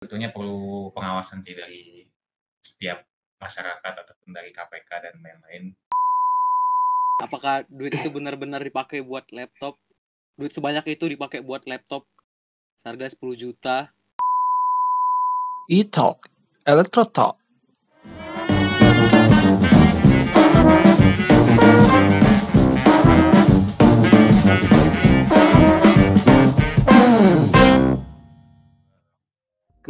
tentunya 0.00 0.32
perlu 0.32 0.88
pengawasan 0.96 1.44
sih 1.44 1.52
dari 1.52 2.08
setiap 2.64 3.04
masyarakat 3.36 3.92
ataupun 4.00 4.32
dari 4.32 4.48
KPK 4.48 4.90
dan 4.96 5.14
lain-lain. 5.20 5.76
Apakah 7.20 7.68
duit 7.68 7.92
itu 7.92 8.08
benar-benar 8.08 8.64
dipakai 8.64 9.04
buat 9.04 9.28
laptop? 9.28 9.76
Duit 10.40 10.56
sebanyak 10.56 10.96
itu 10.96 11.04
dipakai 11.04 11.44
buat 11.44 11.68
laptop 11.68 12.08
seharga 12.80 13.12
10 13.12 13.36
juta. 13.36 13.92
E-Talk, 15.68 16.32
Electro 16.64 17.04
Talk. 17.04 17.39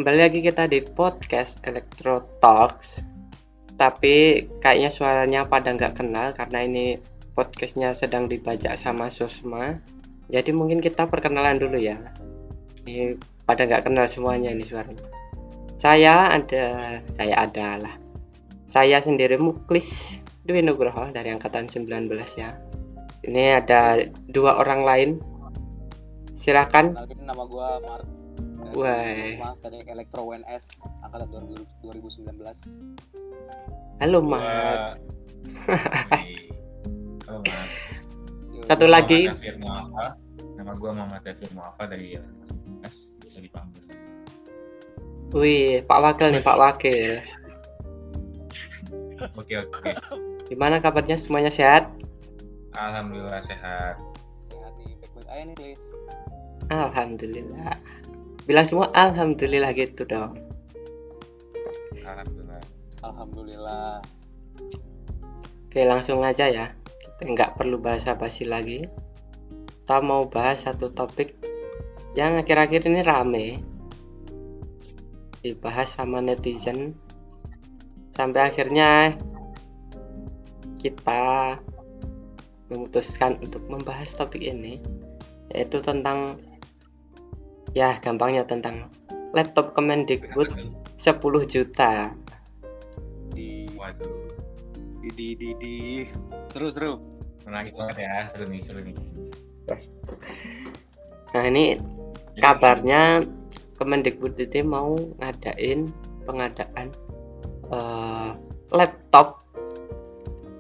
Kembali 0.01 0.17
lagi 0.17 0.41
kita 0.41 0.65
di 0.65 0.81
podcast 0.81 1.61
Electro 1.61 2.25
Talks. 2.41 3.05
Tapi 3.77 4.49
kayaknya 4.57 4.89
suaranya 4.89 5.45
pada 5.45 5.77
nggak 5.77 6.01
kenal 6.01 6.33
karena 6.33 6.65
ini 6.65 6.97
podcastnya 7.37 7.93
sedang 7.93 8.25
dibajak 8.25 8.81
sama 8.81 9.13
Sosma. 9.13 9.77
Jadi 10.33 10.57
mungkin 10.57 10.81
kita 10.81 11.05
perkenalan 11.05 11.61
dulu 11.61 11.77
ya. 11.77 12.01
Ini 12.89 13.21
pada 13.45 13.69
nggak 13.69 13.93
kenal 13.93 14.09
semuanya 14.09 14.57
ini 14.57 14.65
suaranya. 14.65 15.05
Saya 15.77 16.33
ada, 16.33 17.05
saya 17.05 17.37
adalah. 17.45 17.93
Saya 18.73 19.05
sendiri 19.05 19.37
Muklis 19.37 20.17
Dwi 20.49 20.65
Nugroho 20.65 21.13
dari 21.13 21.29
Angkatan 21.29 21.69
19 21.69 22.09
ya. 22.41 22.57
Ini 23.21 23.53
ada 23.53 24.01
dua 24.33 24.65
orang 24.65 24.81
lain. 24.81 25.11
Silakan. 26.33 26.97
Nama 27.21 27.45
gua 27.45 27.85
Mark. 27.85 28.20
Dari 28.71 29.43
Wah. 29.43 29.59
Elektro 29.91 30.31
UNS 30.31 30.79
angkatan 31.03 31.27
2000 31.35 31.67
2019. 31.91 32.39
Halo 33.99 34.23
Mat. 34.23 35.03
Halo, 37.27 37.39
Mat. 37.43 37.69
Satu 38.71 38.87
Gua 38.87 38.95
lagi. 38.95 39.27
Muhammad. 39.59 40.15
Nama 40.55 40.73
gue 40.79 40.91
Muhammad 40.95 41.21
Dafir 41.27 41.51
Muafa 41.51 41.91
dari 41.91 42.15
S 42.87 43.19
bisa 43.19 43.43
dipanggil 43.43 43.83
sama. 43.83 43.99
Wih, 45.35 45.83
Pak 45.83 45.99
Wakil 46.07 46.31
nih, 46.31 46.43
Pak 46.43 46.59
Wakil. 46.59 47.19
Oke 49.35 49.55
oke. 49.59 49.91
Gimana 50.47 50.79
kabarnya 50.79 51.19
semuanya 51.19 51.51
sehat? 51.51 51.91
Alhamdulillah 52.79 53.43
sehat. 53.43 53.99
Sehat 54.47 54.73
nih, 54.79 54.95
baik-baik 55.03 55.27
aja 55.27 55.43
nih, 55.43 55.55
please. 55.59 55.87
Alhamdulillah. 56.71 57.75
Bilang 58.51 58.67
semua 58.67 58.91
alhamdulillah 58.91 59.71
gitu 59.79 60.03
dong. 60.11 60.35
Alhamdulillah. 62.03 62.63
Alhamdulillah. 62.99 64.03
Oke, 65.71 65.87
langsung 65.87 66.27
aja 66.27 66.51
ya. 66.51 66.75
Kita 66.99 67.31
nggak 67.31 67.55
perlu 67.55 67.79
basa-basi 67.79 68.51
lagi. 68.51 68.91
Kita 69.71 70.03
mau 70.03 70.27
bahas 70.27 70.67
satu 70.67 70.91
topik 70.91 71.39
yang 72.19 72.43
akhir-akhir 72.43 72.91
ini 72.91 73.07
rame. 73.07 73.63
Dibahas 75.47 75.95
sama 75.95 76.19
netizen. 76.19 76.99
Sampai 78.11 78.51
akhirnya 78.51 79.15
kita 80.83 81.55
memutuskan 82.67 83.39
untuk 83.39 83.63
membahas 83.71 84.11
topik 84.11 84.43
ini 84.43 84.83
yaitu 85.55 85.79
tentang 85.79 86.43
ya 87.77 87.99
gampangnya 88.03 88.43
tentang 88.47 88.91
laptop 89.31 89.73
Kemendikbud 89.75 90.51
10 90.99 91.47
juta. 91.47 92.11
Di 93.31 93.71
Waduh. 93.79 94.29
di 95.01 95.09
di 95.17 95.29
di, 95.39 95.49
di. 95.57 95.75
seru 96.53 96.69
seru. 96.69 96.93
Menarik 97.47 97.73
banget 97.73 98.05
ya, 98.05 98.29
seru 98.29 98.45
nih, 98.51 98.61
seru 98.61 98.85
nih. 98.85 98.95
Nah, 101.31 101.45
ini 101.47 101.79
kabarnya 102.37 103.25
Kemendikbud 103.81 104.37
itu 104.37 104.61
mau 104.61 104.93
ngadain 105.23 105.89
pengadaan 106.29 106.93
eh, 107.73 108.31
laptop 108.69 109.41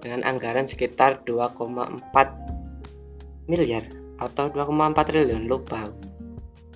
dengan 0.00 0.24
anggaran 0.24 0.64
sekitar 0.64 1.20
2,4 1.28 2.00
miliar 3.44 3.84
atau 4.16 4.48
2,4 4.48 4.96
triliun 5.04 5.44
lupa 5.44 5.92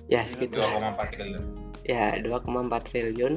ya 0.05 0.21
segitu 0.25 0.61
2,4 0.61 1.13
triliun. 1.13 1.43
ya 1.85 2.05
2,4 2.21 2.87
triliun 2.87 3.33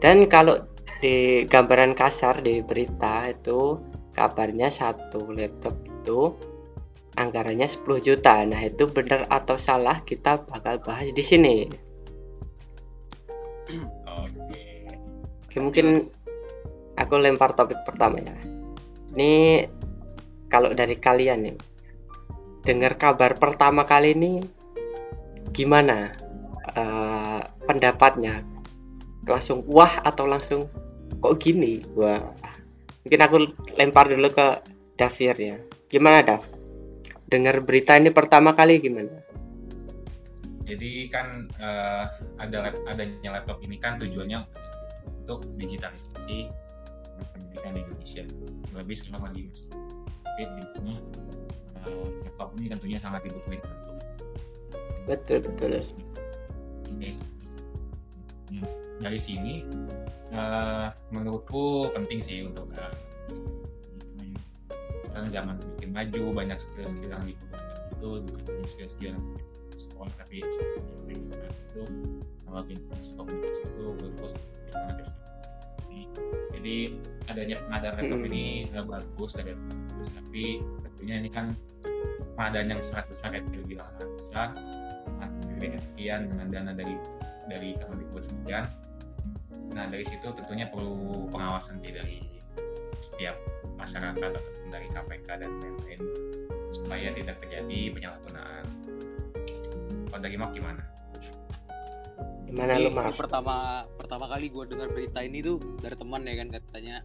dan 0.00 0.16
kalau 0.30 0.64
di 1.02 1.44
gambaran 1.46 1.92
kasar 1.92 2.40
di 2.40 2.62
berita 2.64 3.28
itu 3.30 3.78
kabarnya 4.14 4.72
satu 4.72 5.30
laptop 5.34 5.76
itu 5.86 6.34
anggarannya 7.18 7.66
10 7.66 7.86
juta 8.06 8.42
nah 8.46 8.60
itu 8.62 8.86
benar 8.90 9.26
atau 9.28 9.58
salah 9.58 10.02
kita 10.06 10.46
bakal 10.46 10.78
bahas 10.82 11.10
di 11.10 11.24
sini 11.24 11.56
Oke. 13.70 14.58
Oke, 15.46 15.58
mungkin 15.62 16.10
aku 16.98 17.14
lempar 17.18 17.54
topik 17.54 17.82
pertama 17.86 18.18
ya. 18.22 18.34
Ini 19.14 19.66
kalau 20.50 20.74
dari 20.74 20.98
kalian 20.98 21.46
nih, 21.46 21.56
dengar 22.66 22.98
kabar 22.98 23.38
pertama 23.38 23.86
kali 23.86 24.14
ini 24.14 24.42
gimana 25.54 26.14
eh, 26.74 27.40
pendapatnya? 27.66 28.42
Langsung 29.26 29.62
wah 29.68 30.00
atau 30.02 30.26
langsung 30.26 30.66
kok 31.20 31.36
gini? 31.38 31.84
Wah, 31.94 32.22
mungkin 33.04 33.20
aku 33.20 33.36
lempar 33.76 34.08
dulu 34.08 34.30
ke 34.32 34.62
Davir 34.96 35.36
ya. 35.36 35.56
Gimana 35.90 36.22
Dav? 36.22 36.42
Dengar 37.30 37.62
berita 37.62 37.94
ini 37.94 38.10
pertama 38.10 38.54
kali 38.56 38.82
gimana? 38.82 39.22
Jadi 40.66 41.10
kan 41.10 41.50
eh, 41.58 42.04
ada 42.38 42.70
adanya 42.86 43.30
laptop 43.38 43.58
ini 43.62 43.78
kan 43.78 43.98
tujuannya 43.98 44.38
untuk 45.26 45.42
digitalisasi 45.58 46.46
pendidikan 47.34 47.74
di 47.74 47.80
Indonesia. 47.82 48.22
Lebih 48.74 48.96
selama 48.98 49.34
di 49.34 49.50
COVID 50.24 50.48
tentunya 50.58 50.96
eh, 51.86 52.06
laptop 52.26 52.48
ini 52.58 52.66
tentunya 52.70 52.98
sangat 53.02 53.26
dibutuhkan 53.26 53.89
Betul 55.08 55.38
betul. 55.44 55.80
Ya, 58.50 58.66
dari 58.98 59.18
sini 59.20 59.62
eh, 60.34 60.88
menurutku 61.14 61.88
penting 61.94 62.18
sih 62.20 62.44
untuk 62.44 62.68
eh, 62.74 62.92
sekarang 65.06 65.30
zaman 65.30 65.54
semakin 65.58 65.90
maju 65.90 66.22
banyak 66.34 66.58
skill-skill 66.58 67.10
yang 67.10 67.24
dibutuhkan 67.26 67.74
itu 67.90 68.08
bukan 68.26 68.42
hanya 68.46 68.68
skill-skill 68.68 69.10
yang 69.14 69.22
sekolah 69.74 70.12
tapi 70.18 70.36
skill-skill 70.44 70.86
yang 70.86 71.06
dibutuhkan 71.10 71.50
itu 71.50 71.82
teknologi 72.40 72.72
informasi 72.78 73.10
komunikasi 73.16 73.60
itu 73.62 73.82
ya. 74.70 74.78
Jadi, 75.80 76.00
jadi 76.54 76.76
adanya 77.30 77.56
pengadaan 77.66 77.94
laptop 77.98 78.20
Mm. 78.20 78.28
ini 78.30 78.44
bagus 78.74 79.32
ada 79.38 79.52
bagus 79.54 80.08
tapi 80.14 80.44
tentunya 80.82 81.14
ini 81.22 81.30
kan 81.30 81.46
pengadaan 82.34 82.74
yang 82.74 82.80
sangat 82.82 83.06
besar 83.10 83.28
ya 83.34 83.40
tidak 83.50 83.64
bilang 83.66 83.88
sangat 83.98 84.10
besar 84.18 84.48
gede 85.60 85.78
sekian 85.78 86.32
dengan 86.32 86.46
dana 86.48 86.72
dari 86.72 86.96
dari 87.46 87.76
Kemendikbud 87.76 88.24
sekian 88.24 88.64
nah 89.70 89.86
dari 89.86 90.02
situ 90.02 90.26
tentunya 90.34 90.66
perlu 90.66 91.28
pengawasan 91.30 91.78
sih 91.78 91.94
dari 91.94 92.18
setiap 92.98 93.38
masyarakat 93.78 94.32
ataupun 94.34 94.68
dari 94.72 94.88
KPK 94.90 95.28
dan 95.40 95.50
lain-lain 95.62 96.00
supaya 96.74 97.08
tidak 97.14 97.38
terjadi 97.38 97.94
penyalahgunaan 97.94 98.66
kalau 100.10 100.26
dari 100.26 100.36
Mak 100.36 100.50
gimana? 100.58 100.82
Gimana 102.50 102.82
lu 102.82 102.90
Mak? 102.90 103.14
pertama 103.14 103.86
pertama 103.94 104.26
kali 104.26 104.50
gue 104.50 104.64
dengar 104.66 104.90
berita 104.90 105.22
ini 105.22 105.38
tuh 105.38 105.62
dari 105.78 105.94
teman 105.94 106.26
ya 106.26 106.34
kan 106.34 106.48
katanya 106.50 106.96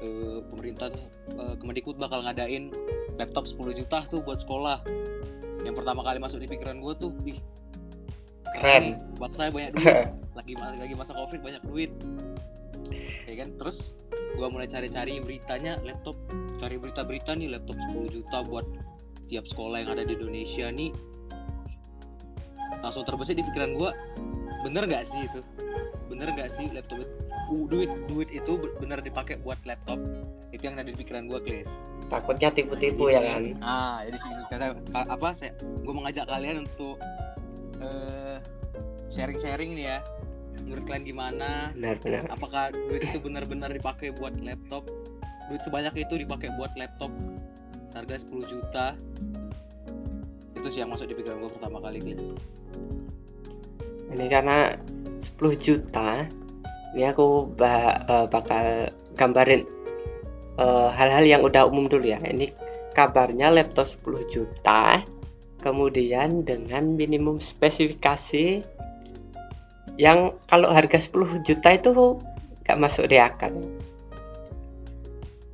eh, 0.00 0.40
pemerintah 0.48 0.88
tuh, 0.88 1.04
eh, 1.36 1.54
Kemendikbud 1.60 2.00
bakal 2.00 2.24
ngadain 2.24 2.72
laptop 3.20 3.44
10 3.44 3.76
juta 3.76 4.00
tuh 4.08 4.24
buat 4.24 4.40
sekolah. 4.40 4.80
Yang 5.60 5.84
pertama 5.84 6.00
kali 6.00 6.16
masuk 6.16 6.40
di 6.40 6.48
pikiran 6.48 6.80
gue 6.80 6.96
tuh, 6.96 7.12
ih 7.28 7.36
Keren. 8.56 8.98
bangsa 9.20 9.52
banyak 9.52 9.72
duit, 9.76 10.08
lagi 10.38 10.52
lagi 10.56 10.94
masa 10.96 11.12
covid 11.14 11.40
banyak 11.44 11.62
duit. 11.68 11.90
Ya 13.30 13.46
kan, 13.46 13.54
terus 13.62 13.94
gue 14.34 14.48
mulai 14.50 14.66
cari-cari 14.66 15.22
beritanya 15.22 15.78
laptop, 15.86 16.18
cari 16.58 16.74
berita-berita 16.80 17.36
nih 17.38 17.54
laptop 17.54 17.78
10 17.94 18.10
juta 18.10 18.42
buat 18.42 18.66
tiap 19.30 19.46
sekolah 19.46 19.86
yang 19.86 19.90
ada 19.94 20.02
di 20.02 20.18
Indonesia 20.18 20.66
nih. 20.66 20.90
Langsung 22.82 23.06
terbesit 23.06 23.38
di 23.38 23.44
pikiran 23.46 23.78
gue, 23.78 23.90
bener 24.66 24.82
nggak 24.88 25.04
sih 25.06 25.30
itu? 25.30 25.40
Bener 26.10 26.32
nggak 26.34 26.50
sih 26.50 26.66
laptop 26.74 27.06
itu? 27.06 27.12
Uh, 27.50 27.66
duit 27.66 27.90
duit 28.06 28.30
itu 28.30 28.54
be- 28.62 28.70
bener 28.78 29.02
dipakai 29.02 29.34
buat 29.42 29.58
laptop 29.66 29.98
itu 30.54 30.62
yang 30.62 30.78
ada 30.78 30.86
di 30.86 30.94
pikiran 30.94 31.26
gue 31.26 31.42
Klis 31.42 31.66
Takutnya 32.06 32.46
tipu-tipu 32.54 33.10
ya 33.10 33.18
kan? 33.26 33.58
ah 33.58 34.06
jadi 34.06 34.18
sih 34.22 34.30
kata 34.46 34.78
apa 34.94 35.34
saya 35.34 35.50
gue 35.58 35.90
mengajak 35.90 36.30
kalian 36.30 36.62
untuk 36.62 37.02
eh, 37.80 38.36
sharing-sharing 39.10 39.74
nih 39.76 39.86
ya. 39.96 39.98
Menurut 40.64 40.84
kalian 40.86 41.04
gimana? 41.08 41.74
Benar-benar 41.74 42.30
apakah 42.30 42.70
duit 42.70 43.02
itu 43.02 43.18
benar-benar 43.18 43.70
dipakai 43.74 44.14
buat 44.14 44.36
laptop? 44.38 44.86
Duit 45.50 45.62
sebanyak 45.66 45.94
itu 45.98 46.14
dipakai 46.20 46.52
buat 46.54 46.70
laptop. 46.78 47.10
Harga 47.90 48.22
10 48.22 48.46
juta. 48.46 48.86
Itu 50.54 50.68
sih 50.70 50.84
yang 50.84 50.92
masuk 50.94 51.10
di 51.10 51.14
pikiran 51.18 51.42
gue 51.42 51.50
pertama 51.50 51.82
kali 51.82 51.98
guys. 51.98 52.22
Ini 54.10 54.26
karena 54.30 54.74
10 55.18 55.54
juta 55.58 56.26
ini 56.94 57.06
aku 57.06 57.50
ba- 57.54 58.02
eh, 58.02 58.26
bakal 58.30 58.90
gambarin 59.14 59.62
eh, 60.60 60.88
hal-hal 60.94 61.24
yang 61.26 61.42
udah 61.42 61.66
umum 61.66 61.90
dulu 61.90 62.04
ya. 62.06 62.20
Ini 62.22 62.50
kabarnya 62.94 63.50
laptop 63.54 63.86
10 63.86 64.22
juta 64.30 65.02
kemudian 65.60 66.42
dengan 66.42 66.96
minimum 66.96 67.38
spesifikasi 67.38 68.64
yang 70.00 70.34
kalau 70.48 70.72
harga 70.72 70.96
10 70.96 71.44
juta 71.44 71.68
itu 71.76 72.16
nggak 72.64 72.80
masuk 72.80 73.06
di 73.12 73.20
akal. 73.20 73.52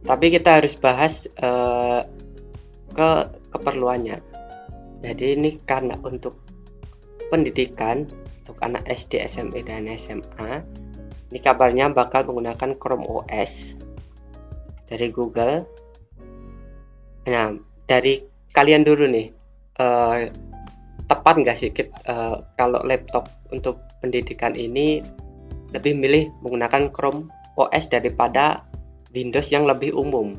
Tapi 0.07 0.27
kita 0.31 0.63
harus 0.63 0.79
bahas 0.79 1.27
eh, 1.27 2.01
ke 2.95 3.11
keperluannya. 3.51 4.23
Jadi 5.03 5.25
ini 5.35 5.59
karena 5.61 5.99
untuk 6.01 6.39
pendidikan 7.29 8.07
untuk 8.41 8.63
anak 8.63 8.87
SD, 8.87 9.19
SMP, 9.27 9.67
dan 9.67 9.91
SMA 9.99 10.63
ini 11.27 11.39
kabarnya 11.43 11.91
bakal 11.91 12.23
menggunakan 12.25 12.79
Chrome 12.79 13.05
OS 13.05 13.75
dari 14.87 15.11
Google. 15.11 15.67
Nah 17.27 17.59
dari 17.91 18.23
kalian 18.55 18.87
dulu 18.87 19.11
nih 19.11 19.36
eh, 19.81 20.33
tepat 21.07 21.35
nggak 21.41 21.57
sih 21.57 21.71
eh, 21.73 22.37
kalau 22.59 22.81
laptop 22.83 23.29
untuk 23.55 23.81
pendidikan 24.03 24.53
ini 24.57 25.01
lebih 25.71 25.99
milih 25.99 26.31
menggunakan 26.43 26.91
Chrome 26.91 27.29
OS 27.57 27.89
daripada 27.91 28.65
Windows 29.15 29.49
yang 29.51 29.65
lebih 29.65 29.97
umum 29.97 30.37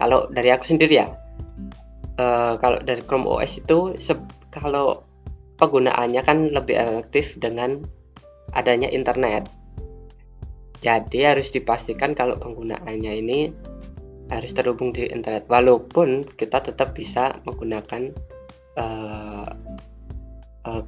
kalau 0.00 0.26
dari 0.32 0.50
aku 0.50 0.64
sendiri 0.64 0.94
ya 1.02 1.08
eh, 2.18 2.54
kalau 2.56 2.78
dari 2.80 3.02
Chrome 3.04 3.28
OS 3.28 3.62
itu 3.62 3.94
kalau 4.50 5.10
penggunaannya 5.60 6.22
kan 6.24 6.48
lebih 6.48 6.80
efektif 6.80 7.36
dengan 7.36 7.84
adanya 8.56 8.88
internet. 8.88 9.46
Jadi 10.80 11.28
harus 11.28 11.52
dipastikan 11.52 12.16
kalau 12.16 12.40
penggunaannya 12.40 13.12
ini 13.20 13.52
harus 14.30 14.54
terhubung 14.54 14.94
di 14.94 15.10
internet. 15.10 15.50
Walaupun 15.50 16.24
kita 16.38 16.62
tetap 16.62 16.94
bisa 16.94 17.42
menggunakan 17.42 18.14
eh, 18.78 19.48
eh, 20.66 20.82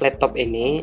laptop 0.00 0.34
ini 0.40 0.82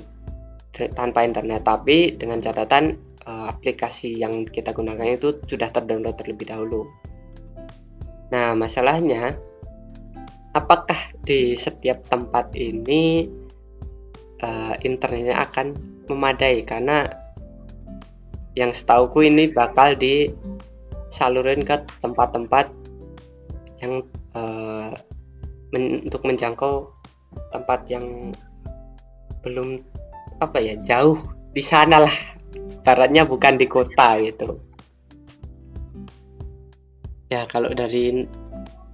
tanpa 0.93 1.25
internet, 1.25 1.65
tapi 1.65 2.13
dengan 2.15 2.39
catatan 2.39 2.95
eh, 3.25 3.45
aplikasi 3.49 4.15
yang 4.15 4.45
kita 4.45 4.71
gunakan 4.71 5.17
itu 5.17 5.41
sudah 5.43 5.73
terdownload 5.73 6.15
terlebih 6.15 6.53
dahulu. 6.53 6.85
Nah, 8.29 8.53
masalahnya 8.53 9.41
apakah 10.53 10.97
di 11.25 11.57
setiap 11.57 12.05
tempat 12.05 12.53
ini 12.53 13.25
eh, 14.39 14.75
internetnya 14.85 15.41
akan 15.41 15.73
memadai 16.09 16.65
karena 16.65 17.05
yang 18.57 18.73
setauku 18.73 19.25
ini 19.25 19.49
bakal 19.53 19.93
disalurin 21.09 21.65
ke 21.65 21.75
tempat-tempat 21.99 22.69
yang 23.81 24.05
eh, 24.37 24.93
men- 25.73 26.01
untuk 26.05 26.21
menjangkau 26.25 26.93
tempat 27.49 27.89
yang 27.89 28.33
belum 29.41 29.81
apa 30.39 30.57
ya 30.61 30.77
jauh 30.85 31.17
di 31.53 31.63
sana 31.65 32.05
lah. 32.05 32.15
Baratnya 32.85 33.27
bukan 33.27 33.59
di 33.59 33.67
kota 33.69 34.17
gitu. 34.21 34.61
Ya 37.29 37.45
kalau 37.45 37.69
dari 37.73 38.25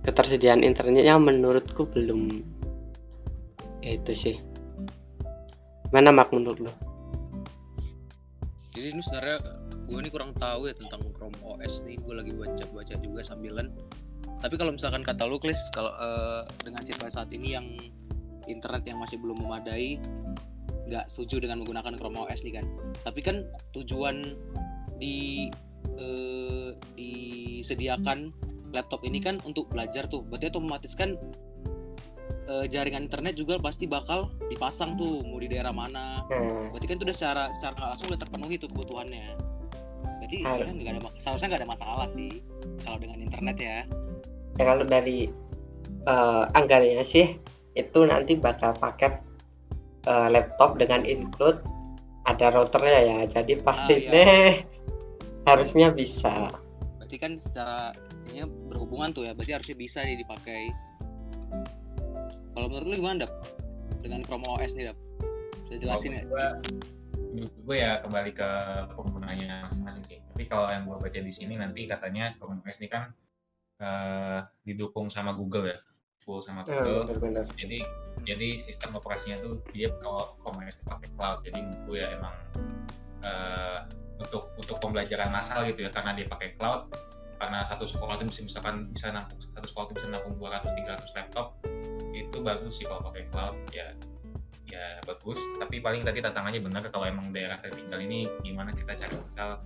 ketersediaan 0.04 0.64
internetnya 0.64 1.16
menurutku 1.16 1.88
belum. 1.88 2.44
Itu 3.80 4.12
sih. 4.12 4.36
Mana 5.94 6.12
mak 6.12 6.34
menurut 6.34 6.60
lo 6.60 6.74
jadi 8.76 8.92
ini 8.92 9.02
sebenarnya 9.08 9.40
gue 9.86 10.00
ini 10.02 10.10
kurang 10.10 10.34
tahu 10.34 10.66
ya 10.66 10.74
tentang 10.74 11.02
Chrome 11.14 11.38
OS 11.46 11.86
nih. 11.86 12.02
Gue 12.02 12.18
lagi 12.18 12.34
baca-baca 12.34 12.96
juga 12.98 13.22
sambilan. 13.22 13.70
Tapi 14.42 14.56
kalau 14.58 14.74
misalkan 14.74 15.06
kata 15.06 15.30
lu 15.30 15.38
Klis 15.38 15.58
kalau 15.74 15.94
eh, 15.94 16.42
dengan 16.66 16.82
situasi 16.82 17.14
saat 17.14 17.30
ini 17.32 17.54
yang 17.54 17.68
internet 18.50 18.86
yang 18.86 19.02
masih 19.02 19.18
belum 19.22 19.42
memadai 19.42 19.98
nggak 20.86 21.06
setuju 21.10 21.46
dengan 21.46 21.66
menggunakan 21.66 21.94
Chrome 21.98 22.18
OS 22.26 22.42
nih 22.42 22.62
kan? 22.62 22.66
Tapi 23.06 23.20
kan 23.22 23.46
tujuan 23.78 24.26
di 24.98 25.50
eh, 25.98 26.70
disediakan 26.98 28.34
laptop 28.74 29.06
ini 29.06 29.22
kan 29.22 29.38
untuk 29.46 29.70
belajar 29.70 30.10
tuh. 30.10 30.26
Berarti 30.26 30.50
otomatis 30.50 30.98
kan 30.98 31.14
eh, 32.50 32.66
jaringan 32.74 33.06
internet 33.06 33.38
juga 33.38 33.62
pasti 33.62 33.86
bakal 33.86 34.34
dipasang 34.50 34.98
tuh 34.98 35.22
mau 35.30 35.38
di 35.38 35.46
daerah 35.46 35.74
mana. 35.74 36.26
Nah, 36.26 36.74
berarti 36.74 36.86
kan 36.90 36.98
itu 36.98 37.06
udah 37.06 37.18
secara 37.18 37.44
secara 37.54 37.94
langsung 37.94 38.10
udah 38.10 38.20
terpenuhi 38.22 38.58
tuh 38.58 38.70
kebutuhannya 38.74 39.45
jadi 40.26 40.38
sebenarnya 40.42 40.74
nggak 40.74 40.94
ada 40.98 41.02
seharusnya 41.22 41.48
nggak 41.54 41.62
ada 41.62 41.70
masalah 41.70 42.08
sih 42.10 42.30
kalau 42.82 42.98
dengan 42.98 43.18
internet 43.22 43.58
ya 43.62 43.78
ya 44.58 44.64
kalau 44.66 44.84
dari 44.84 45.30
eh, 46.06 46.44
anggarannya 46.58 47.06
sih 47.06 47.38
itu 47.76 48.00
nanti 48.08 48.34
bakal 48.40 48.74
paket 48.76 49.22
eh, 50.10 50.28
laptop 50.34 50.82
dengan 50.82 51.06
include 51.06 51.62
ada 52.26 52.50
routernya 52.50 53.00
ya 53.06 53.18
jadi 53.30 53.54
pasti 53.62 53.94
Ah, 54.10 54.18
iya. 54.18 54.66
harusnya 55.46 55.94
bisa 55.94 56.50
berarti 56.98 57.18
kan 57.22 57.38
secara 57.38 57.94
ini 58.34 58.42
berhubungan 58.70 59.14
tuh 59.14 59.30
ya 59.30 59.38
berarti 59.38 59.54
harusnya 59.54 59.78
bisa 59.78 60.02
nih 60.02 60.18
dipakai 60.26 60.74
kalau 62.58 62.66
menurut 62.72 62.88
lu 62.90 62.96
gimana 62.98 63.28
Dap? 63.28 63.34
dengan 64.02 64.26
Chrome 64.26 64.46
OS 64.50 64.74
nih 64.74 64.90
Dap? 64.90 64.98
bisa 65.70 65.76
jelasin 65.82 66.12
ya 66.18 66.24
gue 67.44 67.76
ya 67.76 68.00
kembali 68.00 68.32
ke 68.32 68.50
penggunanya 68.96 69.68
masing-masing 69.68 70.04
sih. 70.08 70.20
Tapi 70.32 70.48
kalau 70.48 70.72
yang 70.72 70.88
gue 70.88 70.96
baca 70.96 71.20
di 71.20 71.34
sini 71.34 71.60
nanti 71.60 71.90
katanya 71.90 72.32
Chrome 72.40 72.64
OS 72.64 72.80
ini 72.80 72.90
kan 72.90 73.12
eh, 73.82 74.40
didukung 74.64 75.12
sama 75.12 75.36
Google 75.36 75.74
ya 75.74 75.80
full 76.22 76.40
sama 76.42 76.64
Nah, 76.64 76.82
Google. 76.82 77.02
bener-bener 77.12 77.46
jadi 77.60 77.80
jadi 78.26 78.48
sistem 78.66 78.98
operasinya 78.98 79.38
tuh 79.38 79.62
dia 79.76 79.92
kalau 80.00 80.38
itu 80.66 80.82
pakai 80.88 81.10
cloud. 81.14 81.40
Jadi 81.44 81.60
gue 81.86 81.98
ya 82.00 82.08
emang 82.16 82.36
eh, 83.26 83.80
untuk 84.16 84.56
untuk 84.56 84.80
pembelajaran 84.80 85.30
massal 85.30 85.68
gitu 85.68 85.84
ya 85.86 85.92
karena 85.92 86.16
dia 86.16 86.28
pakai 86.30 86.56
cloud 86.56 86.88
karena 87.36 87.68
satu 87.68 87.84
sekolah 87.84 88.16
itu 88.16 88.48
misalkan 88.48 88.96
bisa 88.96 89.12
nampung 89.12 89.40
satu 89.44 89.68
sekolah 89.68 89.86
itu 89.92 89.94
bisa 90.00 90.08
nampung 90.08 90.40
200 90.40 90.72
300 90.72 91.18
laptop 91.20 91.48
itu 92.16 92.38
bagus 92.40 92.80
sih 92.80 92.88
kalau 92.88 93.04
pakai 93.12 93.28
cloud 93.28 93.56
ya 93.76 93.92
ya 94.66 95.00
bagus. 95.04 95.38
Tapi 95.58 95.80
paling 95.80 96.02
tadi 96.02 96.20
tantangannya 96.20 96.62
benar 96.62 96.84
kalau 96.90 97.06
emang 97.06 97.30
daerah 97.32 97.58
tertinggal 97.60 98.00
ini 98.02 98.26
gimana 98.42 98.70
kita 98.72 98.94
cari 98.96 99.16
install 99.16 99.62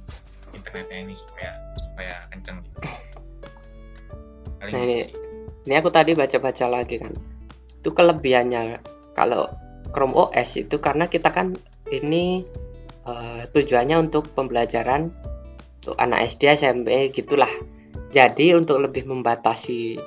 internetnya 0.51 0.97
ini 1.05 1.13
supaya 1.13 1.51
supaya 1.77 2.15
kenceng 2.29 2.57
gitu. 2.65 2.77
Paling 4.59 4.73
Nah, 4.75 4.81
gitu 4.81 4.91
ini- 4.91 5.05
sih. 5.07 5.09
ini 5.67 5.73
aku 5.77 5.89
tadi 5.89 6.11
baca-baca 6.13 6.65
lagi 6.67 6.95
kan. 6.99 7.13
Itu 7.79 7.95
kelebihannya 7.95 8.83
kalau 9.13 9.47
Chrome 9.89 10.13
OS 10.13 10.61
itu 10.61 10.77
karena 10.77 11.09
kita 11.09 11.33
kan 11.33 11.57
ini 11.89 12.45
eh, 13.09 13.41
tujuannya 13.49 13.97
untuk 14.05 14.29
pembelajaran 14.37 15.09
untuk 15.81 15.95
anak 15.97 16.29
SD 16.29 16.53
SMP 16.53 17.09
gitulah. 17.09 17.49
Jadi 18.09 18.53
untuk 18.53 18.77
lebih 18.77 19.09
membatasi 19.09 19.97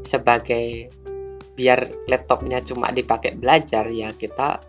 sebagai 0.00 0.88
biar 1.56 2.06
laptopnya 2.06 2.60
cuma 2.60 2.92
dipakai 2.92 3.34
belajar 3.34 3.88
ya 3.88 4.12
kita 4.12 4.60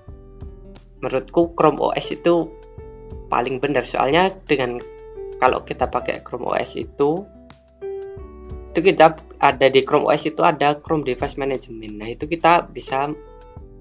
menurutku 1.04 1.54
Chrome 1.54 1.84
OS 1.84 2.16
itu 2.16 2.48
paling 3.28 3.60
benar 3.60 3.84
soalnya 3.84 4.32
dengan 4.48 4.80
kalau 5.38 5.62
kita 5.62 5.92
pakai 5.92 6.24
Chrome 6.26 6.48
OS 6.48 6.80
itu 6.80 7.28
itu 8.78 8.94
kita 8.94 9.18
ada 9.42 9.68
di 9.74 9.82
Chrome 9.82 10.06
OS 10.06 10.30
itu 10.30 10.46
ada 10.46 10.78
Chrome 10.78 11.02
Device 11.02 11.34
Management. 11.42 11.98
Nah, 11.98 12.14
itu 12.14 12.30
kita 12.30 12.70
bisa 12.70 13.10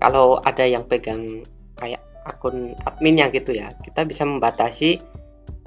kalau 0.00 0.40
ada 0.40 0.64
yang 0.64 0.88
pegang 0.88 1.44
kayak 1.76 2.00
akun 2.24 2.72
adminnya 2.80 3.28
gitu 3.28 3.52
ya, 3.52 3.76
kita 3.84 4.08
bisa 4.08 4.24
membatasi 4.24 4.96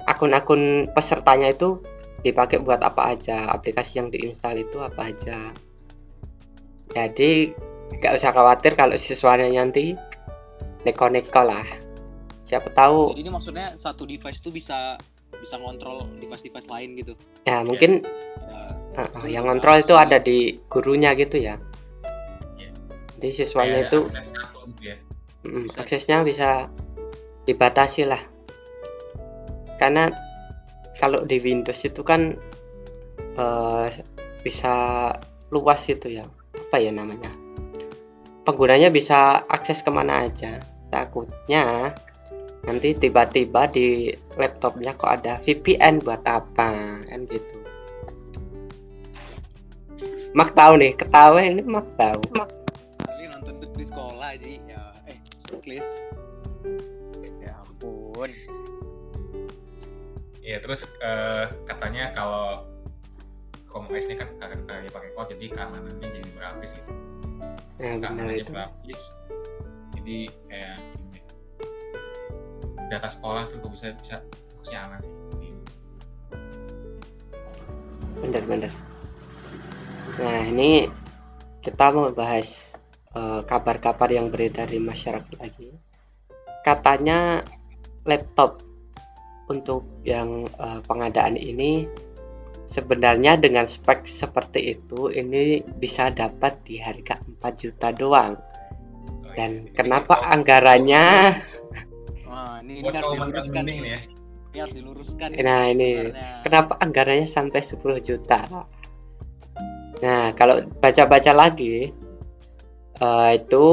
akun-akun 0.02 0.90
pesertanya 0.90 1.54
itu 1.54 1.78
dipakai 2.26 2.58
buat 2.58 2.82
apa 2.82 3.14
aja, 3.14 3.54
aplikasi 3.54 4.02
yang 4.02 4.10
diinstal 4.10 4.58
itu 4.58 4.82
apa 4.82 5.14
aja. 5.14 5.54
Jadi 6.94 7.54
nggak 8.00 8.12
usah 8.16 8.30
khawatir 8.34 8.74
kalau 8.78 8.94
siswanya 8.98 9.46
nanti 9.50 9.94
neko-neko 10.86 11.42
lah. 11.42 11.66
Siapa 12.46 12.70
tahu 12.74 13.14
jadi 13.14 13.22
ini 13.22 13.30
maksudnya 13.30 13.66
satu 13.78 14.02
device 14.06 14.42
tuh 14.42 14.50
bisa 14.50 14.98
bisa 15.30 15.54
ngontrol 15.56 16.04
device-device 16.18 16.66
lain 16.66 16.98
gitu 16.98 17.14
ya 17.46 17.62
mungkin 17.62 18.02
Ya, 18.90 19.06
uh, 19.06 19.26
yang 19.30 19.46
juga 19.46 19.50
kontrol 19.54 19.76
itu 19.86 19.94
ada 19.94 20.18
di 20.18 20.58
gurunya 20.66 21.14
gitu 21.14 21.38
ya. 21.38 21.62
Iya. 22.58 22.74
Jadi 23.22 23.28
siswanya 23.30 23.86
itu 23.86 24.02
akses 24.02 24.34
satu 24.34 24.66
gitu 24.74 24.90
ya 24.90 24.98
Mm, 25.40 25.72
Bisa. 25.72 25.80
aksesnya 25.80 26.20
bisa 26.20 26.68
dibatasi 27.48 28.04
lah 28.04 28.20
karena 29.80 30.12
kalau 31.00 31.24
di 31.24 31.40
Windows 31.40 31.80
itu 31.80 32.04
kan 32.04 32.36
eh, 33.40 33.86
bisa 34.44 34.74
luas 35.48 35.80
itu 35.88 36.12
ya 36.12 36.28
apa 36.70 36.78
ya 36.78 36.94
namanya? 36.94 37.34
Penggunanya 38.46 38.94
bisa 38.94 39.42
akses 39.50 39.82
ke 39.82 39.90
mana 39.90 40.22
aja. 40.22 40.62
Takutnya 40.94 41.90
nanti 42.62 42.94
tiba-tiba 42.94 43.66
di 43.66 44.14
laptopnya 44.38 44.94
kok 44.94 45.18
ada 45.18 45.42
VPN 45.42 45.98
buat 45.98 46.22
apa 46.30 47.02
kan 47.10 47.26
gitu. 47.26 47.58
Mak 50.30 50.54
tahu 50.54 50.78
nih 50.78 50.94
ketawa 50.94 51.42
ini 51.42 51.58
Mak 51.66 51.90
tahu. 51.98 52.22
Kali 53.02 53.26
nonton 53.26 53.58
tuh 53.58 53.74
di 53.74 53.82
sekolah 53.90 54.38
aja 54.38 54.46
ya 54.46 54.82
eh 55.10 55.18
checklist 55.50 55.90
ya 57.42 57.58
ampun. 57.66 58.30
Ya 60.38 60.62
terus 60.62 60.86
eh, 61.02 61.50
katanya 61.66 62.14
kalau 62.14 62.69
Chrome 63.70 63.86
OS 63.94 64.10
ini 64.10 64.16
kan 64.18 64.28
karena 64.42 64.82
dia 64.82 64.90
pakai 64.90 65.10
cloud 65.14 65.28
jadi 65.30 65.46
keamanannya 65.54 66.08
jadi 66.10 66.30
berlapis 66.34 66.70
gitu 66.74 66.90
ya 67.80 67.96
benar 67.96 68.02
keamanannya 68.02 68.42
itu. 68.42 68.50
berlapis 68.52 69.00
jadi 69.94 70.18
kayak 70.50 70.76
gini, 70.98 71.20
data 72.90 73.08
sekolah 73.08 73.42
tuh 73.46 73.58
bisa 73.70 73.94
bisa 74.00 74.16
harusnya 74.26 74.78
aman 74.86 75.00
sih. 75.02 75.14
Jadi, 75.14 75.48
benar-benar 78.20 78.72
nah 80.20 80.42
ini 80.44 80.90
kita 81.60 81.92
mau 81.92 82.10
bahas 82.12 82.74
eh, 83.14 83.40
kabar-kabar 83.44 84.08
yang 84.10 84.32
beredar 84.32 84.68
di 84.68 84.80
masyarakat 84.80 85.34
lagi. 85.36 85.76
Katanya 86.64 87.44
laptop 88.08 88.64
untuk 89.50 89.84
yang 90.04 90.48
eh, 90.48 90.80
pengadaan 90.88 91.36
ini 91.36 91.84
sebenarnya 92.70 93.34
dengan 93.34 93.66
spek 93.66 94.06
seperti 94.06 94.78
itu 94.78 95.10
ini 95.10 95.58
bisa 95.66 96.14
dapat 96.14 96.62
di 96.62 96.78
harga 96.78 97.18
4 97.18 97.42
juta 97.58 97.90
doang. 97.90 98.38
Oh 98.38 99.34
dan 99.34 99.66
iya. 99.66 99.74
kenapa 99.74 100.14
Jadi, 100.22 100.30
anggarannya? 100.38 101.06
Wah 102.30 102.62
ini, 102.62 102.78
ini 102.78 102.94
harus 102.94 103.10
diluruskan 103.18 103.64
ya. 103.66 103.98
Ini 104.50 104.58
harus 104.62 104.74
diluruskan 104.78 105.28
nah 105.42 105.62
ini. 105.66 105.90
sebenarnya. 106.14 106.30
kenapa 106.46 106.72
anggarannya 106.78 107.26
sampai 107.26 107.60
10 107.66 107.98
juta? 107.98 108.40
Nah 110.00 110.30
kalau 110.38 110.62
baca-baca 110.78 111.32
lagi 111.34 111.90
eh, 113.02 113.30
itu 113.34 113.64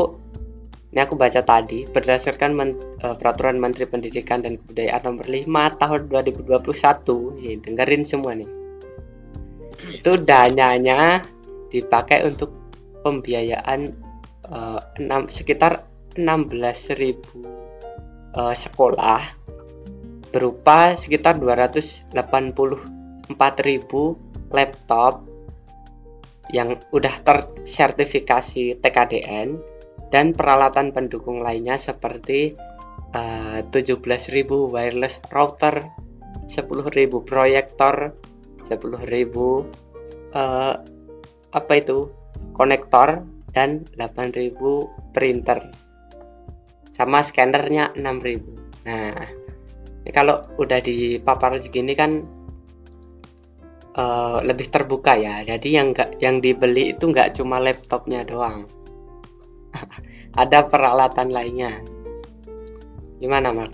ini 0.87 0.99
aku 1.05 1.13
baca 1.13 1.45
tadi 1.45 1.85
berdasarkan 1.85 2.51
men- 2.57 2.81
eh, 3.05 3.13
peraturan 3.13 3.61
Menteri 3.61 3.85
Pendidikan 3.85 4.41
dan 4.41 4.57
Kebudayaan 4.57 5.05
nomor 5.05 5.29
5 5.29 5.45
tahun 5.77 6.01
2021 6.09 7.37
Nih, 7.45 7.61
dengerin 7.61 8.01
semua 8.01 8.33
nih 8.33 8.66
itu 9.97 10.21
dananya 10.21 11.25
dipakai 11.73 12.21
untuk 12.29 12.53
pembiayaan 13.01 13.81
eh, 14.45 14.79
enam, 15.01 15.25
sekitar 15.25 15.89
16.000 16.13 16.93
eh, 18.37 18.55
sekolah 18.55 19.21
berupa 20.29 20.93
sekitar 20.93 21.41
284.000 21.41 22.13
laptop 24.53 25.25
yang 26.47 26.79
udah 26.95 27.15
tersertifikasi 27.25 28.79
TKDN 28.79 29.59
dan 30.07 30.31
peralatan 30.31 30.95
pendukung 30.95 31.41
lainnya 31.41 31.75
seperti 31.75 32.53
eh, 33.17 33.59
17.000 33.65 34.45
wireless 34.47 35.25
router, 35.33 35.89
10.000 36.47 37.11
proyektor, 37.25 38.13
10.000 38.67 39.86
eh, 40.37 40.73
apa 41.49 41.73
itu 41.73 42.13
konektor 42.53 43.25
dan 43.57 43.89
8.000 43.97 44.53
printer. 45.13 45.73
Sama 46.93 47.25
scannernya 47.25 47.93
6.000 47.97 48.69
nah 48.87 49.11
ini 50.07 50.15
kalau 50.15 50.39
udah 50.55 50.79
dipapar 50.79 51.59
segini 51.59 51.91
kan 51.97 52.23
eh, 53.97 54.37
lebih 54.45 54.71
terbuka 54.71 55.17
ya. 55.17 55.43
Jadi 55.43 55.67
yang 55.73 55.91
nggak 55.91 56.21
yang 56.23 56.39
dibeli 56.39 56.95
itu 56.95 57.09
nggak 57.09 57.35
cuma 57.35 57.59
laptopnya 57.59 58.23
doang. 58.23 58.69
Ada 60.41 60.69
peralatan 60.69 61.33
lainnya. 61.33 61.73
Gimana 63.17 63.49
Mark? 63.51 63.73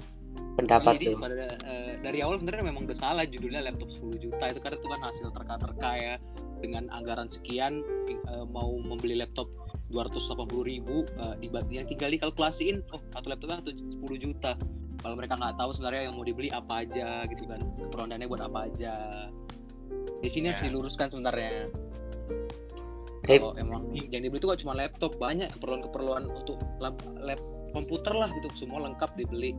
Pendapat 0.58 1.02
Jadi 1.02 1.06
lu? 1.12 1.20
pada 1.20 1.36
eh, 1.36 1.63
dari 2.04 2.20
awal 2.20 2.36
sebenarnya 2.38 2.68
memang 2.68 2.84
udah 2.84 2.98
salah 3.00 3.24
judulnya 3.24 3.64
laptop 3.64 3.88
10 3.88 4.20
juta 4.20 4.44
itu 4.52 4.60
karena 4.60 4.76
itu 4.76 4.88
kan 4.92 5.02
hasil 5.02 5.28
terka-terka 5.32 5.92
ya. 5.96 6.16
Dengan 6.60 6.88
anggaran 6.92 7.28
sekian 7.28 7.84
eh, 8.08 8.46
mau 8.48 8.76
membeli 8.80 9.20
laptop 9.20 9.48
280 9.88 10.48
ribu 10.68 11.08
eh, 11.16 11.36
dibat- 11.40 11.72
yang 11.72 11.88
tinggal 11.88 12.12
dikalkulasiin 12.12 12.84
oh 12.92 13.00
satu 13.16 13.32
laptopnya 13.32 13.64
satu 13.64 13.72
10 14.04 14.04
juta. 14.20 14.52
Kalau 15.00 15.16
mereka 15.20 15.36
nggak 15.36 15.56
tahu 15.60 15.72
sebenarnya 15.76 16.12
yang 16.12 16.16
mau 16.16 16.24
dibeli 16.28 16.52
apa 16.52 16.84
aja 16.84 17.24
gitu 17.28 17.44
kan. 17.48 17.60
Keperluannya 17.80 18.28
buat 18.28 18.44
apa 18.44 18.60
aja. 18.68 18.94
Di 20.20 20.30
sini 20.32 20.52
harus 20.52 20.64
Ya. 20.64 20.68
diluruskan 20.72 21.08
sebenarnya. 21.08 21.72
Eh. 23.24 23.40
kalau 23.40 23.56
emang 23.56 23.88
yang 23.96 24.20
dibeli 24.20 24.36
itu 24.36 24.52
gak 24.52 24.60
cuma 24.60 24.76
laptop 24.76 25.16
banyak 25.16 25.48
keperluan-keperluan 25.56 26.28
untuk 26.28 26.60
lap, 26.84 27.00
lap 27.24 27.40
komputer 27.72 28.12
lah 28.12 28.28
gitu. 28.36 28.52
Semua 28.68 28.84
lengkap 28.84 29.16
dibeli 29.16 29.56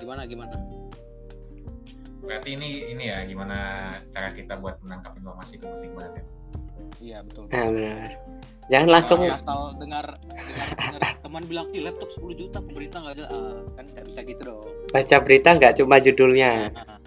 gimana 0.00 0.22
gimana? 0.28 0.54
Berarti 2.26 2.58
ini 2.58 2.90
ini 2.90 3.04
ya 3.06 3.22
gimana 3.22 3.90
cara 4.10 4.28
kita 4.34 4.58
buat 4.58 4.82
menangkap 4.82 5.14
informasi 5.14 5.62
itu 5.62 5.66
penting 5.68 5.92
banget 5.94 6.12
ya? 6.18 6.24
Iya 6.96 7.18
betul. 7.28 7.44
Nah 7.52 7.66
benar. 7.70 8.10
Jangan 8.66 8.88
langsung 8.90 9.20
Kalau 9.22 9.38
asal 9.38 9.60
dengar 9.78 10.06
dengar, 10.18 10.68
dengar 10.74 11.02
teman 11.22 11.42
bilang 11.46 11.66
Ih, 11.70 11.86
laptop 11.86 12.10
10 12.10 12.34
juta 12.34 12.58
pemerintah 12.58 12.98
nggak 13.04 13.14
ada. 13.20 13.24
Ah, 13.30 13.62
kan 13.78 13.84
nggak 13.94 14.04
bisa 14.10 14.20
gitu 14.26 14.42
dong. 14.42 14.64
Baca 14.90 15.16
berita 15.22 15.48
nggak 15.54 15.72
cuma 15.78 15.96
judulnya. 16.02 16.50
Nah, 16.74 16.98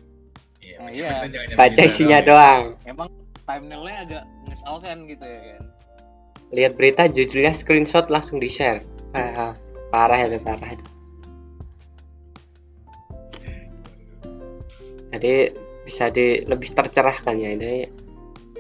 iya 0.63 0.77
Nah, 0.79 0.88
baca 0.88 0.96
iya. 0.96 1.12
berita 1.27 1.58
baca 1.60 1.81
isinya 1.84 2.19
ya. 2.24 2.25
doang. 2.25 2.63
Emang 2.88 3.08
thumbnailnya 3.43 3.96
agak 4.08 4.24
mengesalkan 4.48 4.98
gitu 5.10 5.25
ya 5.27 5.39
kan? 5.58 5.63
Lihat 6.50 6.74
berita 6.79 7.03
judulnya 7.12 7.53
screenshot 7.53 8.08
langsung 8.10 8.39
di 8.41 8.50
share 8.50 8.81
ah, 9.13 9.53
parah 9.93 10.22
itu 10.25 10.38
parah 10.41 10.69
itu 10.74 10.86
jadi 15.09 15.53
bisa 15.83 16.13
di 16.13 16.45
lebih 16.45 16.69
tercerahkan 16.73 17.35
ya. 17.41 17.49
Ini 17.57 17.73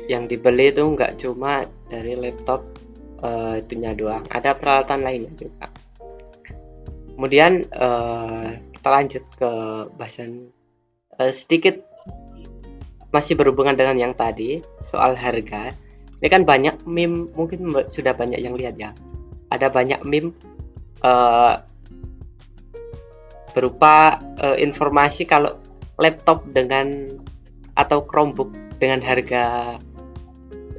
yang 0.09 0.25
dibeli 0.25 0.73
itu 0.73 0.81
nggak 0.81 1.21
cuma 1.21 1.61
dari 1.85 2.17
laptop 2.17 2.65
eh, 3.21 3.61
itunya 3.61 3.93
doang. 3.93 4.25
Ada 4.25 4.57
peralatan 4.57 5.05
lainnya 5.05 5.31
juga. 5.37 5.69
Kemudian 7.13 7.69
eh, 7.69 8.49
kita 8.73 8.89
lanjut 8.89 9.23
ke 9.37 9.51
bahasan 9.93 10.49
eh, 11.21 11.33
sedikit 11.35 11.85
masih 13.13 13.37
berhubungan 13.37 13.77
dengan 13.77 13.97
yang 13.97 14.13
tadi 14.17 14.65
soal 14.81 15.13
harga. 15.13 15.77
Ini 16.19 16.27
kan 16.27 16.43
banyak 16.43 16.83
meme 16.89 17.31
mungkin 17.31 17.71
sudah 17.87 18.17
banyak 18.17 18.41
yang 18.41 18.57
lihat 18.57 18.75
ya. 18.81 18.91
Ada 19.53 19.69
banyak 19.69 20.01
meme 20.01 20.33
eh, 21.05 21.55
berupa 23.53 24.17
eh, 24.41 24.57
informasi 24.65 25.29
kalau 25.29 25.68
laptop 25.99 26.47
dengan 26.49 27.11
atau 27.75 28.07
Chromebook 28.07 28.55
dengan 28.79 29.03
harga 29.03 29.75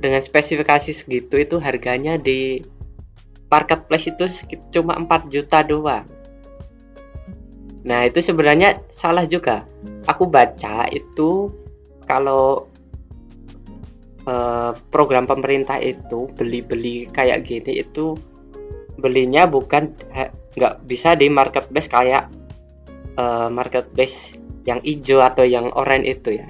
dengan 0.00 0.20
spesifikasi 0.24 0.90
segitu 0.96 1.36
itu 1.36 1.60
harganya 1.60 2.16
di 2.16 2.64
marketplace 3.52 4.08
itu 4.08 4.24
cuma 4.72 4.96
4 4.96 5.28
juta 5.28 5.60
doang. 5.60 6.08
Nah 7.84 8.08
itu 8.08 8.24
sebenarnya 8.24 8.80
salah 8.88 9.28
juga. 9.28 9.68
Aku 10.08 10.32
baca 10.32 10.88
itu 10.88 11.52
kalau 12.08 12.72
eh, 14.24 14.72
program 14.88 15.28
pemerintah 15.28 15.76
itu 15.76 16.32
beli-beli 16.32 17.04
kayak 17.12 17.44
gini 17.44 17.84
itu 17.84 18.16
belinya 18.96 19.44
bukan 19.48 19.92
nggak 20.56 20.74
bisa 20.88 21.12
di 21.16 21.28
marketplace 21.28 21.88
kayak 21.92 22.32
eh, 23.20 23.48
marketplace 23.52 24.39
yang 24.68 24.80
hijau 24.84 25.24
atau 25.24 25.46
yang 25.46 25.72
oranye 25.72 26.16
itu 26.16 26.36
ya. 26.36 26.44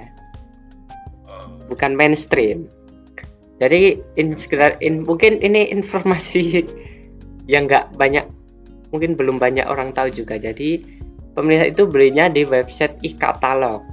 Oh, 1.27 1.47
bukan 1.71 1.95
mainstream. 1.95 2.67
Jadi 3.61 4.01
in, 4.17 4.33
sekedar 4.35 4.81
in, 4.81 5.05
mungkin 5.05 5.39
ini 5.45 5.69
informasi 5.69 6.65
yang 7.53 7.69
nggak 7.69 7.93
banyak 8.01 8.25
mungkin 8.91 9.15
belum 9.15 9.39
banyak 9.39 9.69
orang 9.69 9.95
tahu 9.95 10.11
juga. 10.11 10.41
Jadi 10.41 10.83
pemerintah 11.37 11.69
itu 11.71 11.87
belinya 11.87 12.33
di 12.33 12.43
website 12.49 12.99
e-katalog. 13.05 13.85